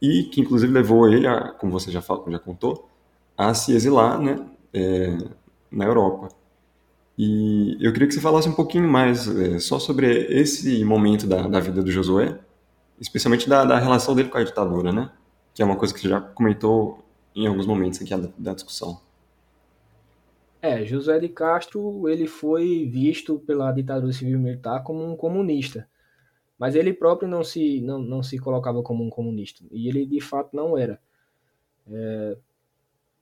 E 0.00 0.24
que, 0.24 0.40
inclusive, 0.40 0.72
levou 0.72 1.08
ele, 1.08 1.26
a, 1.26 1.52
como 1.52 1.72
você 1.72 1.90
já, 1.90 2.00
já 2.00 2.38
contou, 2.38 2.88
a 3.36 3.54
se 3.54 3.72
exilar 3.72 4.20
né? 4.20 4.44
É, 4.72 5.18
na 5.70 5.84
Europa. 5.84 6.28
E 7.16 7.76
eu 7.80 7.92
queria 7.92 8.08
que 8.08 8.14
você 8.14 8.20
falasse 8.20 8.48
um 8.48 8.54
pouquinho 8.54 8.88
mais 8.88 9.28
é, 9.28 9.58
só 9.58 9.78
sobre 9.78 10.06
esse 10.30 10.84
momento 10.84 11.26
da, 11.26 11.46
da 11.46 11.60
vida 11.60 11.82
do 11.82 11.90
Josué, 11.90 12.38
especialmente 12.98 13.48
da, 13.48 13.64
da, 13.64 13.78
relação 13.78 14.14
dele 14.14 14.28
com 14.28 14.38
a 14.38 14.44
ditadura, 14.44 14.92
né? 14.92 15.10
Que 15.54 15.62
é 15.62 15.64
uma 15.64 15.76
coisa 15.76 15.92
que 15.92 16.00
você 16.00 16.08
já 16.08 16.20
comentou 16.20 17.04
em 17.34 17.46
alguns 17.46 17.66
momentos 17.66 18.00
aqui 18.00 18.10
da, 18.16 18.28
da 18.38 18.54
discussão. 18.54 19.00
É, 20.62 20.84
José 20.86 21.18
de 21.18 21.28
Castro 21.28 22.08
ele 22.08 22.26
foi 22.26 22.88
visto 22.90 23.38
pela 23.40 23.72
ditadura 23.72 24.12
civil 24.12 24.38
militar 24.38 24.82
como 24.82 25.04
um 25.04 25.16
comunista, 25.16 25.88
mas 26.56 26.76
ele 26.76 26.92
próprio 26.92 27.28
não 27.28 27.42
se 27.42 27.80
não, 27.80 27.98
não 27.98 28.22
se 28.22 28.38
colocava 28.38 28.80
como 28.82 29.04
um 29.04 29.10
comunista 29.10 29.64
e 29.72 29.88
ele 29.88 30.06
de 30.06 30.20
fato 30.20 30.54
não 30.54 30.78
era. 30.78 31.00
É, 31.90 32.36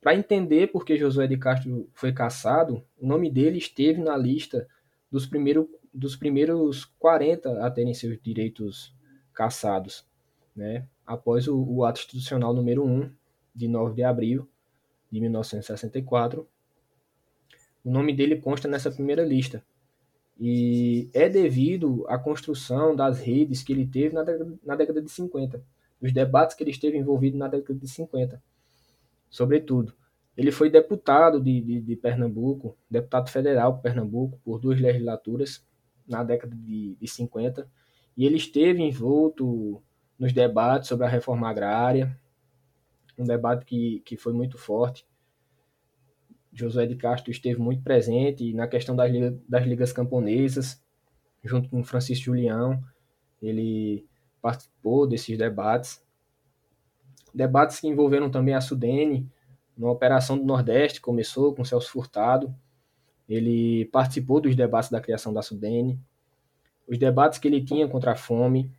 para 0.01 0.15
entender 0.15 0.67
por 0.71 0.83
que 0.83 0.97
Josué 0.97 1.27
de 1.27 1.37
Castro 1.37 1.87
foi 1.93 2.11
caçado, 2.11 2.83
o 2.99 3.05
nome 3.05 3.29
dele 3.29 3.59
esteve 3.59 4.01
na 4.01 4.17
lista 4.17 4.67
dos, 5.11 5.27
primeiro, 5.27 5.69
dos 5.93 6.15
primeiros 6.15 6.85
40 6.97 7.63
a 7.63 7.69
terem 7.69 7.93
seus 7.93 8.19
direitos 8.19 8.95
caçados, 9.31 10.03
né? 10.55 10.87
após 11.05 11.47
o, 11.47 11.63
o 11.63 11.85
ato 11.85 11.99
institucional 11.99 12.51
número 12.51 12.83
1, 12.83 13.11
de 13.53 13.67
9 13.67 13.93
de 13.93 14.03
abril 14.03 14.49
de 15.11 15.19
1964. 15.19 16.47
O 17.83 17.91
nome 17.91 18.15
dele 18.15 18.37
consta 18.37 18.67
nessa 18.67 18.89
primeira 18.89 19.23
lista. 19.23 19.63
E 20.39 21.09
é 21.13 21.29
devido 21.29 22.05
à 22.07 22.17
construção 22.17 22.95
das 22.95 23.19
redes 23.19 23.61
que 23.61 23.71
ele 23.71 23.85
teve 23.85 24.15
na 24.15 24.23
década, 24.23 24.53
na 24.63 24.75
década 24.75 25.01
de 25.01 25.11
50, 25.11 25.63
os 26.01 26.11
debates 26.11 26.55
que 26.55 26.63
ele 26.63 26.71
esteve 26.71 26.97
envolvido 26.97 27.37
na 27.37 27.47
década 27.47 27.77
de 27.77 27.87
50 27.87 28.41
sobretudo. 29.31 29.95
Ele 30.37 30.51
foi 30.51 30.69
deputado 30.69 31.41
de, 31.41 31.59
de, 31.59 31.81
de 31.81 31.95
Pernambuco, 31.95 32.77
deputado 32.89 33.29
federal 33.29 33.73
de 33.73 33.81
Pernambuco, 33.81 34.39
por 34.43 34.59
duas 34.59 34.79
legislaturas, 34.79 35.65
na 36.07 36.23
década 36.23 36.55
de, 36.55 36.95
de 36.95 37.07
50, 37.07 37.67
e 38.15 38.25
ele 38.25 38.37
esteve 38.37 38.83
envolto 38.83 39.81
nos 40.19 40.33
debates 40.33 40.87
sobre 40.87 41.05
a 41.05 41.09
reforma 41.09 41.49
agrária, 41.49 42.15
um 43.17 43.23
debate 43.23 43.65
que, 43.65 44.01
que 44.01 44.17
foi 44.17 44.33
muito 44.33 44.57
forte. 44.57 45.05
Josué 46.53 46.85
de 46.85 46.95
Castro 46.95 47.31
esteve 47.31 47.59
muito 47.59 47.81
presente 47.81 48.53
na 48.53 48.67
questão 48.67 48.95
das, 48.95 49.11
das 49.47 49.65
ligas 49.65 49.93
camponesas, 49.93 50.83
junto 51.43 51.69
com 51.69 51.83
Francisco 51.83 52.25
Julião, 52.25 52.83
ele 53.41 54.05
participou 54.41 55.07
desses 55.07 55.37
debates. 55.37 56.03
Debates 57.33 57.79
que 57.79 57.87
envolveram 57.87 58.29
também 58.29 58.53
a 58.53 58.61
Sudene, 58.61 59.29
na 59.77 59.89
Operação 59.89 60.37
do 60.37 60.43
Nordeste, 60.43 61.01
começou 61.01 61.53
com 61.55 61.63
Celso 61.63 61.91
Furtado. 61.91 62.53
Ele 63.27 63.85
participou 63.85 64.41
dos 64.41 64.55
debates 64.55 64.89
da 64.89 64.99
criação 64.99 65.33
da 65.33 65.41
Sudene, 65.41 65.99
os 66.87 66.97
debates 66.97 67.39
que 67.39 67.47
ele 67.47 67.63
tinha 67.63 67.87
contra 67.87 68.11
a 68.11 68.15
fome. 68.15 68.71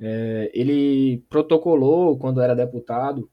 É, 0.00 0.50
ele 0.54 1.18
protocolou, 1.28 2.16
quando 2.16 2.40
era 2.40 2.54
deputado, 2.54 3.28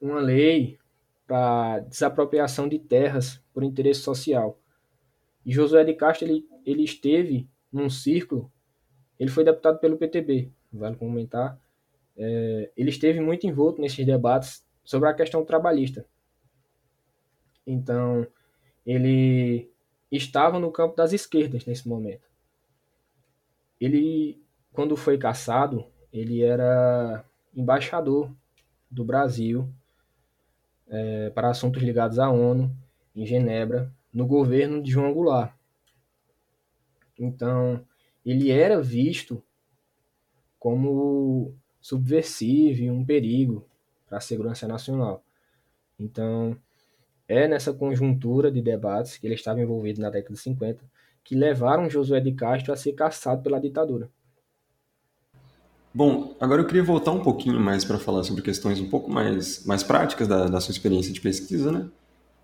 uma 0.00 0.20
lei 0.20 0.78
para 1.26 1.80
desapropriação 1.80 2.68
de 2.68 2.78
terras 2.78 3.42
por 3.52 3.62
interesse 3.62 4.00
social. 4.00 4.58
E 5.44 5.52
Josué 5.52 5.84
de 5.84 5.94
Castro 5.94 6.26
ele, 6.26 6.46
ele 6.64 6.82
esteve 6.82 7.48
num 7.70 7.90
círculo, 7.90 8.50
ele 9.18 9.30
foi 9.30 9.44
deputado 9.44 9.78
pelo 9.78 9.96
PTB, 9.96 10.50
vale 10.72 10.96
comentar, 10.96 11.58
é, 12.16 12.70
ele 12.76 12.90
esteve 12.90 13.20
muito 13.20 13.46
envolto 13.46 13.80
nesses 13.80 14.04
debates 14.04 14.64
sobre 14.84 15.08
a 15.08 15.14
questão 15.14 15.44
trabalhista. 15.44 16.06
Então, 17.66 18.26
ele 18.86 19.70
estava 20.10 20.58
no 20.58 20.70
campo 20.70 20.96
das 20.96 21.12
esquerdas 21.12 21.64
nesse 21.64 21.88
momento. 21.88 22.28
Ele, 23.80 24.40
quando 24.72 24.96
foi 24.96 25.18
caçado, 25.18 25.86
ele 26.12 26.42
era 26.42 27.24
embaixador 27.54 28.30
do 28.90 29.04
Brasil 29.04 29.68
é, 30.88 31.30
para 31.30 31.50
assuntos 31.50 31.82
ligados 31.82 32.18
à 32.18 32.30
ONU, 32.30 32.70
em 33.16 33.26
Genebra, 33.26 33.90
no 34.12 34.26
governo 34.26 34.82
de 34.82 34.90
João 34.90 35.12
Goulart. 35.12 35.54
Então, 37.18 37.84
ele 38.24 38.50
era 38.50 38.80
visto 38.80 39.42
como 40.58 41.54
subversivo 41.84 42.80
e 42.80 42.90
um 42.90 43.04
perigo 43.04 43.62
para 44.08 44.16
a 44.16 44.20
segurança 44.20 44.66
nacional. 44.66 45.22
Então, 46.00 46.56
é 47.28 47.46
nessa 47.46 47.74
conjuntura 47.74 48.50
de 48.50 48.62
debates 48.62 49.18
que 49.18 49.26
ele 49.26 49.34
estava 49.34 49.60
envolvido 49.60 50.00
na 50.00 50.08
década 50.08 50.32
de 50.32 50.40
50 50.40 50.82
que 51.22 51.34
levaram 51.34 51.90
Josué 51.90 52.20
de 52.20 52.32
Castro 52.32 52.72
a 52.72 52.76
ser 52.76 52.94
caçado 52.94 53.42
pela 53.42 53.60
ditadura. 53.60 54.08
Bom, 55.92 56.34
agora 56.40 56.62
eu 56.62 56.66
queria 56.66 56.82
voltar 56.82 57.10
um 57.10 57.22
pouquinho 57.22 57.60
mais 57.60 57.84
para 57.84 57.98
falar 57.98 58.22
sobre 58.22 58.40
questões 58.40 58.80
um 58.80 58.88
pouco 58.88 59.10
mais, 59.10 59.66
mais 59.66 59.82
práticas 59.82 60.26
da, 60.26 60.46
da 60.46 60.62
sua 60.62 60.72
experiência 60.72 61.12
de 61.12 61.20
pesquisa, 61.20 61.70
né? 61.70 61.86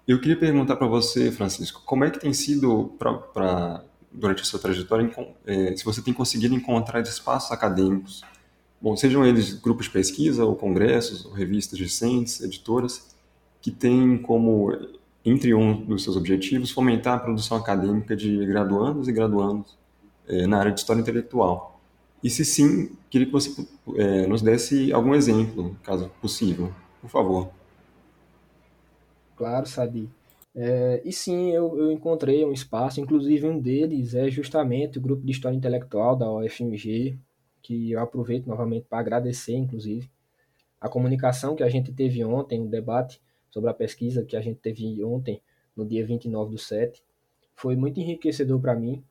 Eu 0.06 0.20
queria 0.20 0.38
perguntar 0.38 0.76
para 0.76 0.86
você, 0.86 1.32
Francisco, 1.32 1.82
como 1.86 2.04
é 2.04 2.10
que 2.10 2.20
tem 2.20 2.34
sido 2.34 2.94
para 2.98 3.82
durante 4.12 4.42
a 4.42 4.44
sua 4.44 4.60
trajetória, 4.60 5.10
é, 5.46 5.74
se 5.76 5.84
você 5.84 6.02
tem 6.02 6.12
conseguido 6.12 6.54
encontrar 6.54 7.00
espaços 7.00 7.52
acadêmicos, 7.52 8.22
bom, 8.80 8.96
sejam 8.96 9.24
eles 9.24 9.54
grupos 9.54 9.86
de 9.86 9.92
pesquisa, 9.92 10.44
ou 10.44 10.56
congressos, 10.56 11.24
ou 11.24 11.32
revistas 11.32 11.78
recentes, 11.78 12.40
editoras, 12.40 13.14
que 13.60 13.70
têm 13.70 14.18
como, 14.18 14.72
entre 15.24 15.54
um 15.54 15.84
dos 15.84 16.02
seus 16.02 16.16
objetivos, 16.16 16.70
fomentar 16.70 17.16
a 17.16 17.20
produção 17.20 17.56
acadêmica 17.56 18.16
de 18.16 18.44
graduandos 18.46 19.08
e 19.08 19.12
graduandos 19.12 19.76
é, 20.26 20.46
na 20.46 20.58
área 20.58 20.72
de 20.72 20.80
história 20.80 21.00
intelectual. 21.00 21.80
E 22.22 22.28
se 22.28 22.44
sim, 22.44 22.92
queria 23.08 23.26
que 23.26 23.32
você 23.32 23.66
é, 23.96 24.26
nos 24.26 24.42
desse 24.42 24.92
algum 24.92 25.14
exemplo, 25.14 25.76
caso 25.82 26.10
possível, 26.20 26.72
por 27.00 27.08
favor. 27.08 27.50
Claro, 29.36 29.66
Sadi. 29.66 30.08
É, 30.54 31.00
e 31.04 31.12
sim, 31.12 31.50
eu, 31.50 31.78
eu, 31.78 31.92
encontrei 31.92 32.44
um 32.44 32.52
espaço, 32.52 33.00
inclusive 33.00 33.46
um 33.46 33.58
deles 33.58 34.14
é 34.14 34.28
justamente 34.28 34.98
o 34.98 35.00
grupo 35.00 35.24
de 35.24 35.32
História 35.32 35.56
Intelectual 35.56 36.16
da 36.16 36.30
UFMG, 36.30 37.18
que 37.62 37.92
eu 37.92 38.00
aproveito 38.00 38.46
novamente 38.46 38.86
para 38.88 38.98
agradecer, 38.98 39.54
inclusive, 39.54 40.10
a 40.80 40.88
comunicação 40.88 41.54
que 41.54 41.62
a 41.62 41.68
gente 41.68 41.92
teve 41.92 42.24
ontem, 42.24 42.60
o 42.60 42.68
debate 42.68 43.20
sobre 43.50 43.70
a 43.70 43.74
pesquisa 43.74 44.24
que 44.24 44.36
a 44.36 44.40
gente 44.40 44.60
teve 44.60 45.02
ontem, 45.04 45.42
no 45.76 45.86
dia 45.86 46.04
29 46.04 46.52
do 46.52 46.58
7, 46.58 47.02
foi 47.54 47.76
muito 47.76 48.00
enriquecedor 48.00 48.60
para 48.60 48.74
mim. 48.74 49.04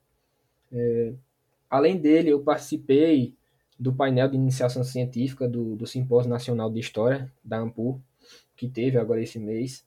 É, 0.72 1.14
além 1.70 1.98
dele, 1.98 2.30
eu 2.30 2.42
participei 2.42 3.36
do 3.80 3.94
painel 3.94 4.28
de 4.28 4.36
iniciação 4.36 4.84
científica 4.84 5.48
do, 5.48 5.76
do 5.76 5.88
Simpósio 5.88 6.30
Nacional 6.30 6.70
de 6.70 6.80
História, 6.80 7.32
da 7.44 7.60
AMPU, 7.60 8.02
que 8.56 8.68
teve 8.68 8.98
agora 8.98 9.22
esse 9.22 9.40
mês, 9.40 9.86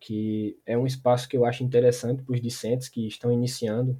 que 0.00 0.58
é 0.66 0.76
um 0.76 0.86
espaço 0.86 1.28
que 1.28 1.36
eu 1.36 1.44
acho 1.44 1.62
interessante 1.62 2.22
para 2.22 2.34
os 2.34 2.40
discentes 2.40 2.88
que 2.88 3.06
estão 3.06 3.30
iniciando, 3.30 3.98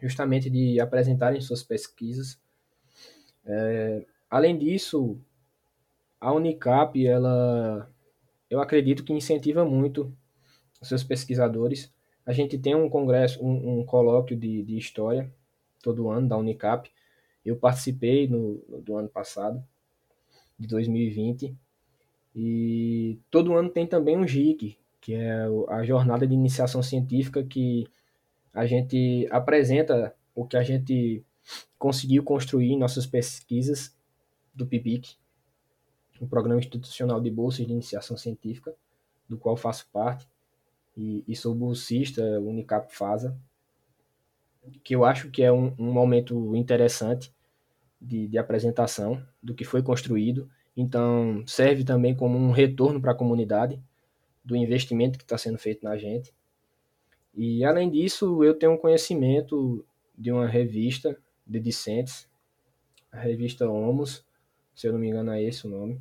justamente 0.00 0.48
de 0.48 0.80
apresentarem 0.80 1.40
suas 1.40 1.62
pesquisas. 1.62 2.38
É, 3.48 4.04
além 4.28 4.58
disso, 4.58 5.18
a 6.20 6.32
Unicap, 6.32 7.04
ela, 7.06 7.90
eu 8.50 8.60
acredito 8.60 9.02
que 9.02 9.12
incentiva 9.12 9.64
muito 9.64 10.14
os 10.80 10.88
seus 10.88 11.02
pesquisadores. 11.02 11.92
A 12.26 12.32
gente 12.32 12.58
tem 12.58 12.74
um 12.74 12.90
congresso, 12.90 13.42
um, 13.42 13.80
um 13.80 13.84
colóquio 13.86 14.36
de, 14.36 14.62
de 14.62 14.76
história 14.76 15.32
todo 15.82 16.10
ano 16.10 16.28
da 16.28 16.36
Unicap. 16.36 16.90
Eu 17.44 17.56
participei 17.56 18.28
no, 18.28 18.62
no, 18.68 18.82
do 18.82 18.96
ano 18.96 19.08
passado, 19.08 19.64
de 20.58 20.66
2020, 20.66 21.56
e 22.34 23.18
todo 23.30 23.54
ano 23.54 23.70
tem 23.70 23.86
também 23.86 24.16
um 24.16 24.26
JIC, 24.26 24.76
que 25.00 25.14
é 25.14 25.46
a 25.68 25.82
jornada 25.84 26.26
de 26.26 26.34
iniciação 26.34 26.82
científica 26.82 27.42
que 27.42 27.86
a 28.52 28.66
gente 28.66 29.26
apresenta 29.30 30.14
o 30.34 30.44
que 30.44 30.56
a 30.56 30.62
gente 30.62 31.24
conseguiu 31.78 32.22
construir 32.22 32.76
nossas 32.76 33.06
pesquisas 33.06 33.96
do 34.54 34.66
PIBIC, 34.66 35.16
o 36.20 36.26
Programa 36.26 36.58
Institucional 36.58 37.20
de 37.20 37.30
Bolsas 37.30 37.66
de 37.66 37.72
Iniciação 37.72 38.16
Científica, 38.16 38.74
do 39.28 39.38
qual 39.38 39.56
faço 39.56 39.88
parte, 39.92 40.26
e, 40.96 41.22
e 41.28 41.36
sou 41.36 41.54
bolsista 41.54 42.22
Unicap 42.40 42.92
FASA, 42.92 43.38
que 44.82 44.94
eu 44.94 45.04
acho 45.04 45.30
que 45.30 45.42
é 45.42 45.52
um, 45.52 45.72
um 45.78 45.92
momento 45.92 46.56
interessante 46.56 47.32
de, 48.00 48.26
de 48.26 48.38
apresentação 48.38 49.22
do 49.42 49.54
que 49.54 49.64
foi 49.64 49.82
construído. 49.82 50.50
Então, 50.76 51.44
serve 51.46 51.84
também 51.84 52.14
como 52.14 52.36
um 52.36 52.50
retorno 52.50 53.00
para 53.00 53.12
a 53.12 53.14
comunidade 53.14 53.80
do 54.44 54.56
investimento 54.56 55.18
que 55.18 55.24
está 55.24 55.38
sendo 55.38 55.58
feito 55.58 55.84
na 55.84 55.96
gente. 55.96 56.34
E, 57.34 57.64
além 57.64 57.90
disso, 57.90 58.42
eu 58.42 58.54
tenho 58.54 58.72
um 58.72 58.78
conhecimento 58.78 59.84
de 60.16 60.32
uma 60.32 60.46
revista 60.46 61.16
de 61.48 61.58
discentes, 61.58 62.28
a 63.10 63.18
revista 63.18 63.68
Homos, 63.68 64.24
se 64.74 64.86
eu 64.86 64.92
não 64.92 65.00
me 65.00 65.08
engano 65.08 65.32
é 65.32 65.42
esse 65.42 65.66
o 65.66 65.70
nome. 65.70 66.00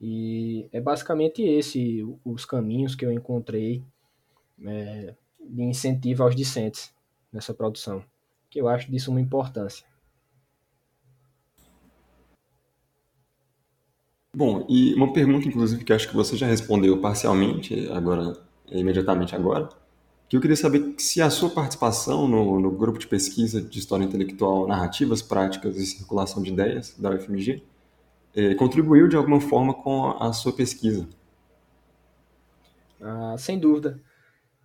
E 0.00 0.68
é 0.72 0.80
basicamente 0.80 1.42
esse 1.42 2.06
os 2.24 2.44
caminhos 2.44 2.94
que 2.94 3.04
eu 3.04 3.12
encontrei 3.12 3.82
é, 4.64 5.14
de 5.40 5.62
incentivo 5.62 6.22
aos 6.22 6.36
discentes 6.36 6.94
nessa 7.32 7.52
produção, 7.52 8.04
que 8.48 8.60
eu 8.60 8.68
acho 8.68 8.90
de 8.90 8.98
suma 9.00 9.20
importância. 9.20 9.86
Bom, 14.34 14.64
e 14.68 14.94
uma 14.94 15.12
pergunta, 15.12 15.48
inclusive, 15.48 15.84
que 15.84 15.92
acho 15.92 16.08
que 16.08 16.14
você 16.14 16.36
já 16.36 16.46
respondeu 16.46 17.00
parcialmente, 17.00 17.88
agora, 17.90 18.34
imediatamente 18.70 19.34
agora, 19.34 19.68
que 20.28 20.36
eu 20.36 20.40
queria 20.40 20.56
saber 20.56 20.94
se 20.98 21.22
a 21.22 21.30
sua 21.30 21.48
participação 21.48 22.28
no, 22.28 22.60
no 22.60 22.70
grupo 22.70 22.98
de 22.98 23.06
pesquisa 23.06 23.62
de 23.62 23.78
História 23.78 24.04
Intelectual, 24.04 24.66
Narrativas, 24.66 25.22
Práticas 25.22 25.76
e 25.76 25.86
Circulação 25.86 26.42
de 26.42 26.52
Ideias, 26.52 26.94
da 26.98 27.10
UFMG, 27.10 27.62
eh, 28.36 28.54
contribuiu 28.54 29.08
de 29.08 29.16
alguma 29.16 29.40
forma 29.40 29.72
com 29.72 30.06
a 30.06 30.32
sua 30.34 30.52
pesquisa. 30.52 31.08
Ah, 33.00 33.36
sem 33.38 33.58
dúvida. 33.58 34.00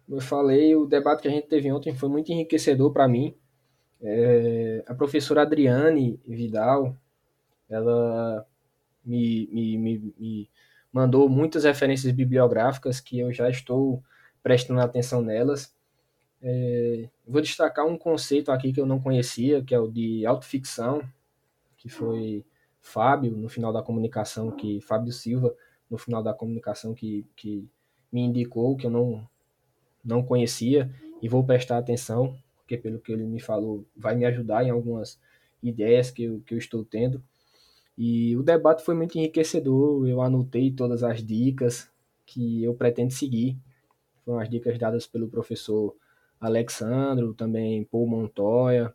Como 0.06 0.18
eu 0.18 0.22
falei, 0.22 0.76
o 0.76 0.86
debate 0.86 1.22
que 1.22 1.28
a 1.30 1.32
gente 1.32 1.48
teve 1.48 1.72
ontem 1.72 1.96
foi 1.96 2.10
muito 2.10 2.32
enriquecedor 2.32 2.92
para 2.92 3.08
mim. 3.08 3.34
É, 4.02 4.84
a 4.86 4.94
professora 4.94 5.44
Adriane 5.44 6.20
Vidal, 6.28 6.98
ela 7.70 8.46
me, 9.06 9.48
me, 9.50 9.78
me, 9.78 10.14
me 10.20 10.50
mandou 10.92 11.30
muitas 11.30 11.64
referências 11.64 12.12
bibliográficas 12.12 13.00
que 13.00 13.18
eu 13.20 13.32
já 13.32 13.50
estou 13.50 14.04
prestando 14.44 14.82
atenção 14.82 15.22
nelas. 15.22 15.74
É, 16.42 17.10
vou 17.26 17.42
destacar 17.42 17.86
um 17.88 17.98
conceito 17.98 18.52
aqui 18.52 18.74
que 18.74 18.82
eu 18.82 18.86
não 18.86 19.00
conhecia, 19.00 19.64
que 19.64 19.74
é 19.74 19.80
o 19.80 19.88
de 19.88 20.26
autoficção, 20.26 21.02
que 21.78 21.88
foi 21.88 22.46
Fábio, 22.82 23.32
no 23.32 23.48
final 23.48 23.72
da 23.72 23.82
comunicação, 23.82 24.52
que 24.52 24.82
Fábio 24.82 25.14
Silva, 25.14 25.56
no 25.90 25.98
final 25.98 26.22
da 26.22 26.34
comunicação, 26.34 26.94
que, 26.94 27.26
que 27.36 27.66
me 28.12 28.22
indicou, 28.22 28.76
que 28.76 28.86
eu 28.86 28.92
não, 28.92 29.28
não 30.04 30.22
conhecia, 30.22 30.94
e 31.22 31.30
vou 31.30 31.46
prestar 31.46 31.78
atenção, 31.78 32.38
porque 32.58 32.78
pelo 32.78 33.00
que 33.00 33.14
ele 33.14 33.24
me 33.24 33.40
falou, 33.40 33.86
vai 33.96 34.16
me 34.16 34.26
ajudar 34.26 34.66
em 34.66 34.70
algumas 34.70 35.18
ideias 35.62 36.12
que 36.12 36.24
eu, 36.24 36.42
que 36.46 36.54
eu 36.54 36.58
estou 36.58 36.84
tendo. 36.84 37.24
E 37.98 38.36
o 38.36 38.44
debate 38.44 38.84
foi 38.84 38.96
muito 38.96 39.18
enriquecedor, 39.18 40.06
eu 40.08 40.22
anotei 40.22 40.72
todas 40.72 41.04
as 41.04 41.24
dicas 41.24 41.90
que 42.26 42.64
eu 42.64 42.74
pretendo 42.74 43.14
seguir. 43.14 43.58
Foram 44.26 44.40
as 44.40 44.50
dicas 44.50 44.78
dadas 44.78 45.08
pelo 45.08 45.28
professor 45.28 45.96
Alexandro, 46.40 47.34
também 47.34 47.84
Paul 47.86 48.08
Montoya, 48.08 48.94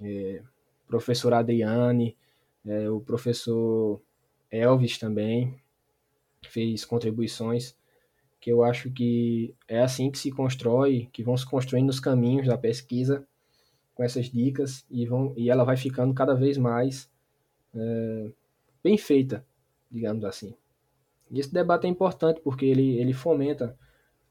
é, 0.00 0.42
professor 0.86 1.32
Adriane, 1.32 2.16
é, 2.64 2.90
o 2.90 3.00
professor 3.00 4.00
Elvis 4.50 4.98
também 4.98 5.60
fez 6.42 6.84
contribuições 6.84 7.76
que 8.40 8.52
eu 8.52 8.62
acho 8.62 8.90
que 8.90 9.54
é 9.66 9.80
assim 9.80 10.08
que 10.10 10.18
se 10.18 10.30
constrói, 10.30 11.08
que 11.12 11.22
vão 11.22 11.36
se 11.36 11.44
construindo 11.44 11.90
os 11.90 11.98
caminhos 11.98 12.46
da 12.46 12.56
pesquisa 12.56 13.26
com 13.92 14.04
essas 14.04 14.26
dicas 14.26 14.86
e, 14.90 15.04
vão, 15.06 15.34
e 15.36 15.50
ela 15.50 15.64
vai 15.64 15.76
ficando 15.76 16.14
cada 16.14 16.34
vez 16.34 16.56
mais 16.56 17.10
é, 17.74 18.30
bem 18.84 18.96
feita, 18.96 19.44
digamos 19.90 20.24
assim. 20.24 20.54
E 21.30 21.40
esse 21.40 21.52
debate 21.52 21.86
é 21.86 21.90
importante 21.90 22.40
porque 22.40 22.66
ele, 22.66 22.98
ele 22.98 23.12
fomenta 23.12 23.76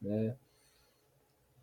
né, 0.00 0.36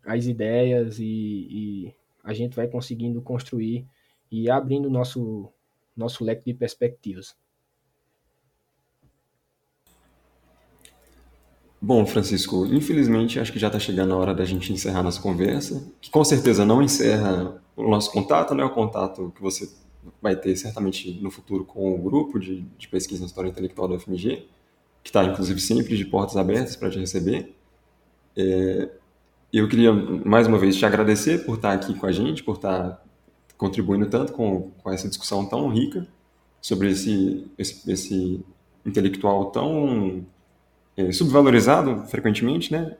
as 0.04 0.26
ideias 0.26 0.98
e, 0.98 1.04
e, 1.04 1.94
a 2.22 2.32
gente 2.32 2.56
vai 2.56 2.66
conseguindo 2.66 3.20
construir 3.20 3.86
e 4.30 4.50
abrindo 4.50 4.88
nosso, 4.88 5.52
nosso 5.96 6.24
leque 6.24 6.44
de 6.46 6.54
perspectivas. 6.54 7.36
Bom, 11.80 12.06
Francisco, 12.06 12.64
infelizmente 12.64 13.38
acho 13.38 13.52
que 13.52 13.58
já 13.58 13.66
está 13.66 13.78
chegando 13.78 14.14
a 14.14 14.16
hora 14.16 14.34
da 14.34 14.46
gente 14.46 14.72
encerrar 14.72 15.02
nossa 15.02 15.20
conversa, 15.20 15.86
que 16.00 16.10
com 16.10 16.24
certeza 16.24 16.64
não 16.64 16.82
encerra 16.82 17.62
o 17.76 17.90
nosso 17.90 18.10
contato, 18.10 18.54
né? 18.54 18.64
O 18.64 18.70
contato 18.70 19.30
que 19.36 19.42
você 19.42 19.70
vai 20.22 20.34
ter 20.34 20.56
certamente 20.56 21.10
no 21.20 21.30
futuro 21.30 21.64
com 21.64 21.94
o 21.94 21.98
grupo 21.98 22.38
de, 22.38 22.62
de 22.78 22.88
pesquisa 22.88 23.20
na 23.20 23.26
história 23.26 23.50
intelectual 23.50 23.86
da 23.86 23.98
FMG, 23.98 24.48
que 25.02 25.10
está 25.10 25.24
inclusive 25.24 25.60
sempre 25.60 25.94
de 25.96 26.06
portas 26.06 26.38
abertas 26.38 26.74
para 26.74 26.88
te 26.90 26.98
receber. 26.98 27.53
É, 28.36 28.88
eu 29.52 29.68
queria 29.68 29.92
mais 29.92 30.46
uma 30.46 30.58
vez 30.58 30.76
te 30.76 30.84
agradecer 30.84 31.44
por 31.44 31.56
estar 31.56 31.72
aqui 31.72 31.94
com 31.94 32.06
a 32.06 32.12
gente, 32.12 32.42
por 32.42 32.56
estar 32.56 33.02
contribuindo 33.56 34.06
tanto 34.06 34.32
com, 34.32 34.72
com 34.82 34.90
essa 34.90 35.08
discussão 35.08 35.46
tão 35.46 35.68
rica 35.68 36.06
sobre 36.60 36.90
esse, 36.90 37.50
esse, 37.56 37.90
esse 37.90 38.44
intelectual 38.84 39.46
tão 39.46 40.26
é, 40.96 41.12
subvalorizado 41.12 42.04
frequentemente, 42.08 42.72
né? 42.72 42.96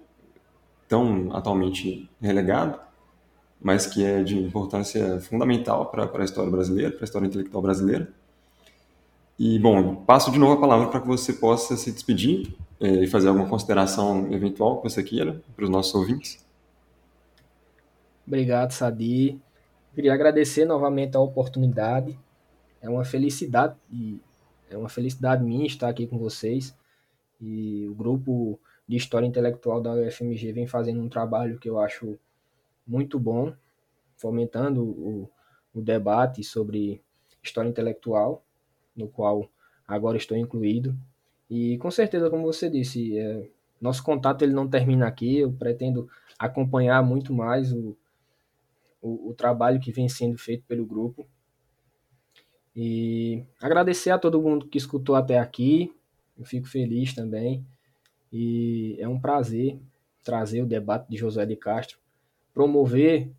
tão 0.88 1.34
atualmente 1.34 2.08
relegado, 2.20 2.78
mas 3.60 3.86
que 3.86 4.04
é 4.04 4.22
de 4.22 4.38
importância 4.38 5.20
fundamental 5.20 5.86
para 5.86 6.08
a 6.22 6.24
história 6.24 6.50
brasileira, 6.50 6.92
para 6.92 7.02
a 7.02 7.04
história 7.04 7.26
intelectual 7.26 7.62
brasileira. 7.62 8.12
E, 9.38 9.58
bom, 9.58 9.96
passo 9.96 10.30
de 10.30 10.38
novo 10.38 10.52
a 10.52 10.60
palavra 10.60 10.88
para 10.88 11.00
que 11.00 11.06
você 11.06 11.32
possa 11.32 11.76
se 11.76 11.90
despedir 11.90 12.54
é, 12.80 13.04
e 13.04 13.06
fazer 13.06 13.28
alguma 13.28 13.48
consideração 13.48 14.32
eventual 14.32 14.80
que 14.80 14.88
você 14.88 15.02
queira 15.02 15.42
para 15.56 15.64
os 15.64 15.70
nossos 15.70 15.94
ouvintes. 15.94 16.44
Obrigado, 18.26 18.72
Sadi. 18.72 19.40
Queria 19.94 20.14
agradecer 20.14 20.64
novamente 20.64 21.16
a 21.16 21.20
oportunidade. 21.20 22.18
É 22.80 22.88
uma 22.88 23.04
felicidade 23.04 23.74
e 23.90 24.20
é 24.70 24.76
uma 24.76 24.88
felicidade 24.88 25.44
minha 25.44 25.66
estar 25.66 25.88
aqui 25.88 26.06
com 26.06 26.18
vocês. 26.18 26.74
E 27.40 27.86
o 27.88 27.94
grupo 27.94 28.58
de 28.86 28.96
História 28.96 29.26
Intelectual 29.26 29.80
da 29.80 29.92
UFMG 29.92 30.52
vem 30.52 30.66
fazendo 30.66 31.00
um 31.00 31.08
trabalho 31.08 31.58
que 31.58 31.68
eu 31.68 31.78
acho 31.78 32.18
muito 32.86 33.18
bom, 33.18 33.52
fomentando 34.16 34.82
o, 34.82 35.30
o 35.74 35.80
debate 35.80 36.42
sobre 36.44 37.02
história 37.42 37.68
intelectual, 37.68 38.42
no 38.96 39.08
qual 39.08 39.48
agora 39.86 40.16
estou 40.16 40.36
incluído. 40.36 40.96
E 41.50 41.78
com 41.78 41.90
certeza, 41.90 42.30
como 42.30 42.44
você 42.44 42.70
disse, 42.70 43.18
é, 43.18 43.48
nosso 43.80 44.02
contato 44.02 44.42
ele 44.42 44.52
não 44.52 44.68
termina 44.68 45.06
aqui. 45.06 45.38
Eu 45.38 45.52
pretendo 45.52 46.08
acompanhar 46.38 47.02
muito 47.02 47.32
mais 47.32 47.72
o, 47.72 47.96
o, 49.00 49.30
o 49.30 49.34
trabalho 49.34 49.80
que 49.80 49.92
vem 49.92 50.08
sendo 50.08 50.38
feito 50.38 50.64
pelo 50.66 50.86
grupo. 50.86 51.26
E 52.74 53.44
agradecer 53.60 54.10
a 54.10 54.18
todo 54.18 54.42
mundo 54.42 54.66
que 54.66 54.78
escutou 54.78 55.14
até 55.14 55.38
aqui. 55.38 55.94
Eu 56.36 56.44
fico 56.44 56.66
feliz 56.66 57.14
também. 57.14 57.64
E 58.32 58.96
é 58.98 59.06
um 59.06 59.20
prazer 59.20 59.78
trazer 60.24 60.62
o 60.62 60.66
debate 60.66 61.08
de 61.08 61.16
Josué 61.16 61.44
de 61.44 61.54
Castro, 61.54 61.98
promover 62.52 63.30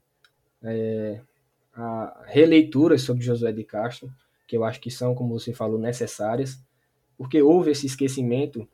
é, 0.62 1.20
a 1.74 2.24
releituras 2.28 3.01
sobre 3.01 3.24
Josué 3.24 3.51
de 3.51 3.64
Castro, 3.64 4.10
que 4.48 4.56
eu 4.56 4.64
acho 4.64 4.80
que 4.80 4.91
são, 4.91 5.16
como 5.16 5.38
você 5.39 5.54
falou, 5.54 5.80
necessárias, 5.80 6.64
porque 7.18 7.41
houve 7.41 7.72
esse 7.72 7.86
esquecimento 7.86 8.68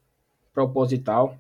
proposital 0.54 1.38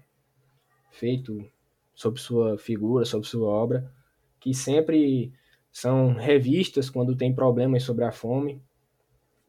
feito 0.91 1.45
sobre 1.93 2.21
sua 2.21 2.57
figura, 2.57 3.05
sobre 3.05 3.27
sua 3.27 3.47
obra, 3.47 3.91
que 4.39 4.53
sempre 4.53 5.33
são 5.71 6.13
revistas 6.13 6.89
quando 6.89 7.15
tem 7.15 7.33
problemas 7.33 7.83
sobre 7.83 8.03
a 8.03 8.11
fome. 8.11 8.61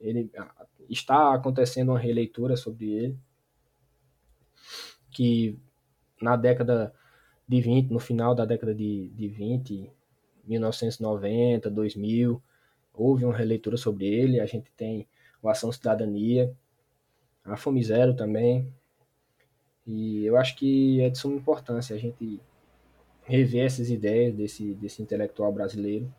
Ele 0.00 0.30
está 0.88 1.34
acontecendo 1.34 1.90
uma 1.90 1.98
releitura 1.98 2.56
sobre 2.56 2.90
ele 2.92 3.18
que 5.12 5.58
na 6.20 6.36
década 6.36 6.92
de 7.46 7.60
20, 7.60 7.90
no 7.90 8.00
final 8.00 8.34
da 8.34 8.44
década 8.44 8.74
de, 8.74 9.08
de 9.10 9.28
20, 9.28 9.90
1990, 10.44 11.70
2000, 11.70 12.42
houve 12.94 13.24
uma 13.24 13.36
releitura 13.36 13.76
sobre 13.76 14.06
ele. 14.06 14.40
A 14.40 14.46
gente 14.46 14.70
tem 14.76 15.06
o 15.42 15.48
Ação 15.48 15.72
Cidadania, 15.72 16.54
a 17.44 17.56
Fome 17.56 17.82
Zero 17.82 18.14
também. 18.14 18.72
E 19.86 20.24
eu 20.24 20.36
acho 20.36 20.56
que 20.56 21.00
é 21.00 21.10
de 21.10 21.18
suma 21.18 21.36
importância 21.36 21.94
a 21.96 21.98
gente 21.98 22.40
rever 23.24 23.66
essas 23.66 23.90
ideias 23.90 24.34
desse, 24.34 24.74
desse 24.74 25.02
intelectual 25.02 25.52
brasileiro 25.52 26.12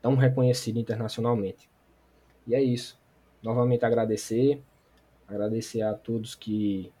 tão 0.00 0.16
reconhecido 0.16 0.78
internacionalmente. 0.78 1.70
E 2.46 2.54
é 2.54 2.62
isso. 2.62 3.00
Novamente 3.42 3.84
agradecer, 3.84 4.62
agradecer 5.26 5.82
a 5.82 5.94
todos 5.94 6.34
que 6.34 6.92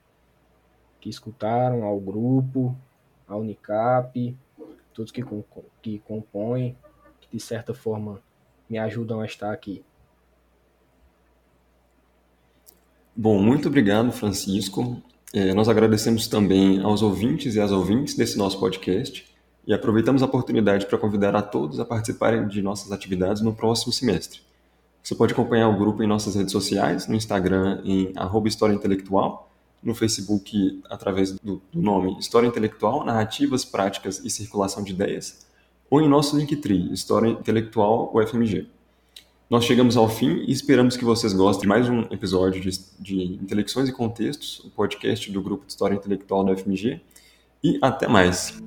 que 1.04 1.10
escutaram, 1.10 1.84
ao 1.84 2.00
grupo, 2.00 2.74
à 3.28 3.36
Unicap, 3.36 4.34
todos 4.94 5.12
que, 5.12 5.22
que 5.82 5.98
compõem, 5.98 6.78
que 7.20 7.36
de 7.36 7.38
certa 7.38 7.74
forma 7.74 8.22
me 8.68 8.78
ajudam 8.78 9.20
a 9.20 9.26
estar 9.26 9.52
aqui. 9.52 9.84
Bom, 13.16 13.40
muito 13.40 13.68
obrigado, 13.68 14.10
Francisco. 14.12 15.00
É, 15.32 15.52
nós 15.54 15.68
agradecemos 15.68 16.26
também 16.26 16.80
aos 16.80 17.02
ouvintes 17.02 17.54
e 17.54 17.60
às 17.60 17.70
ouvintes 17.70 18.16
desse 18.16 18.36
nosso 18.36 18.58
podcast 18.58 19.26
e 19.66 19.72
aproveitamos 19.72 20.22
a 20.22 20.26
oportunidade 20.26 20.86
para 20.86 20.98
convidar 20.98 21.34
a 21.34 21.42
todos 21.42 21.80
a 21.80 21.84
participarem 21.84 22.46
de 22.46 22.60
nossas 22.62 22.92
atividades 22.92 23.42
no 23.42 23.54
próximo 23.54 23.92
semestre. 23.92 24.40
Você 25.02 25.14
pode 25.14 25.32
acompanhar 25.32 25.68
o 25.68 25.78
grupo 25.78 26.02
em 26.02 26.06
nossas 26.06 26.34
redes 26.34 26.52
sociais, 26.52 27.06
no 27.06 27.14
Instagram 27.14 27.82
em 27.84 28.12
História 28.46 28.74
Intelectual 28.74 29.50
no 29.84 29.94
Facebook 29.94 30.82
através 30.88 31.32
do 31.32 31.60
nome 31.72 32.18
História 32.18 32.46
Intelectual, 32.46 33.04
Narrativas, 33.04 33.64
Práticas 33.64 34.18
e 34.24 34.30
Circulação 34.30 34.82
de 34.82 34.92
Ideias, 34.92 35.46
ou 35.90 36.00
em 36.00 36.08
nosso 36.08 36.36
Linktree, 36.36 36.92
História 36.92 37.28
Intelectual 37.28 38.10
UFMG. 38.14 38.66
Nós 39.48 39.64
chegamos 39.64 39.96
ao 39.96 40.08
fim 40.08 40.44
e 40.46 40.52
esperamos 40.52 40.96
que 40.96 41.04
vocês 41.04 41.32
gostem 41.32 41.62
de 41.62 41.68
mais 41.68 41.88
um 41.88 42.00
episódio 42.10 42.60
de, 42.60 42.70
de 42.98 43.22
Intelecções 43.42 43.88
e 43.88 43.92
Contextos, 43.92 44.60
o 44.64 44.70
podcast 44.70 45.30
do 45.30 45.42
Grupo 45.42 45.66
de 45.66 45.72
História 45.72 45.94
Intelectual 45.94 46.44
da 46.44 46.52
UFMG, 46.52 47.00
e 47.62 47.78
até 47.80 48.08
mais! 48.08 48.60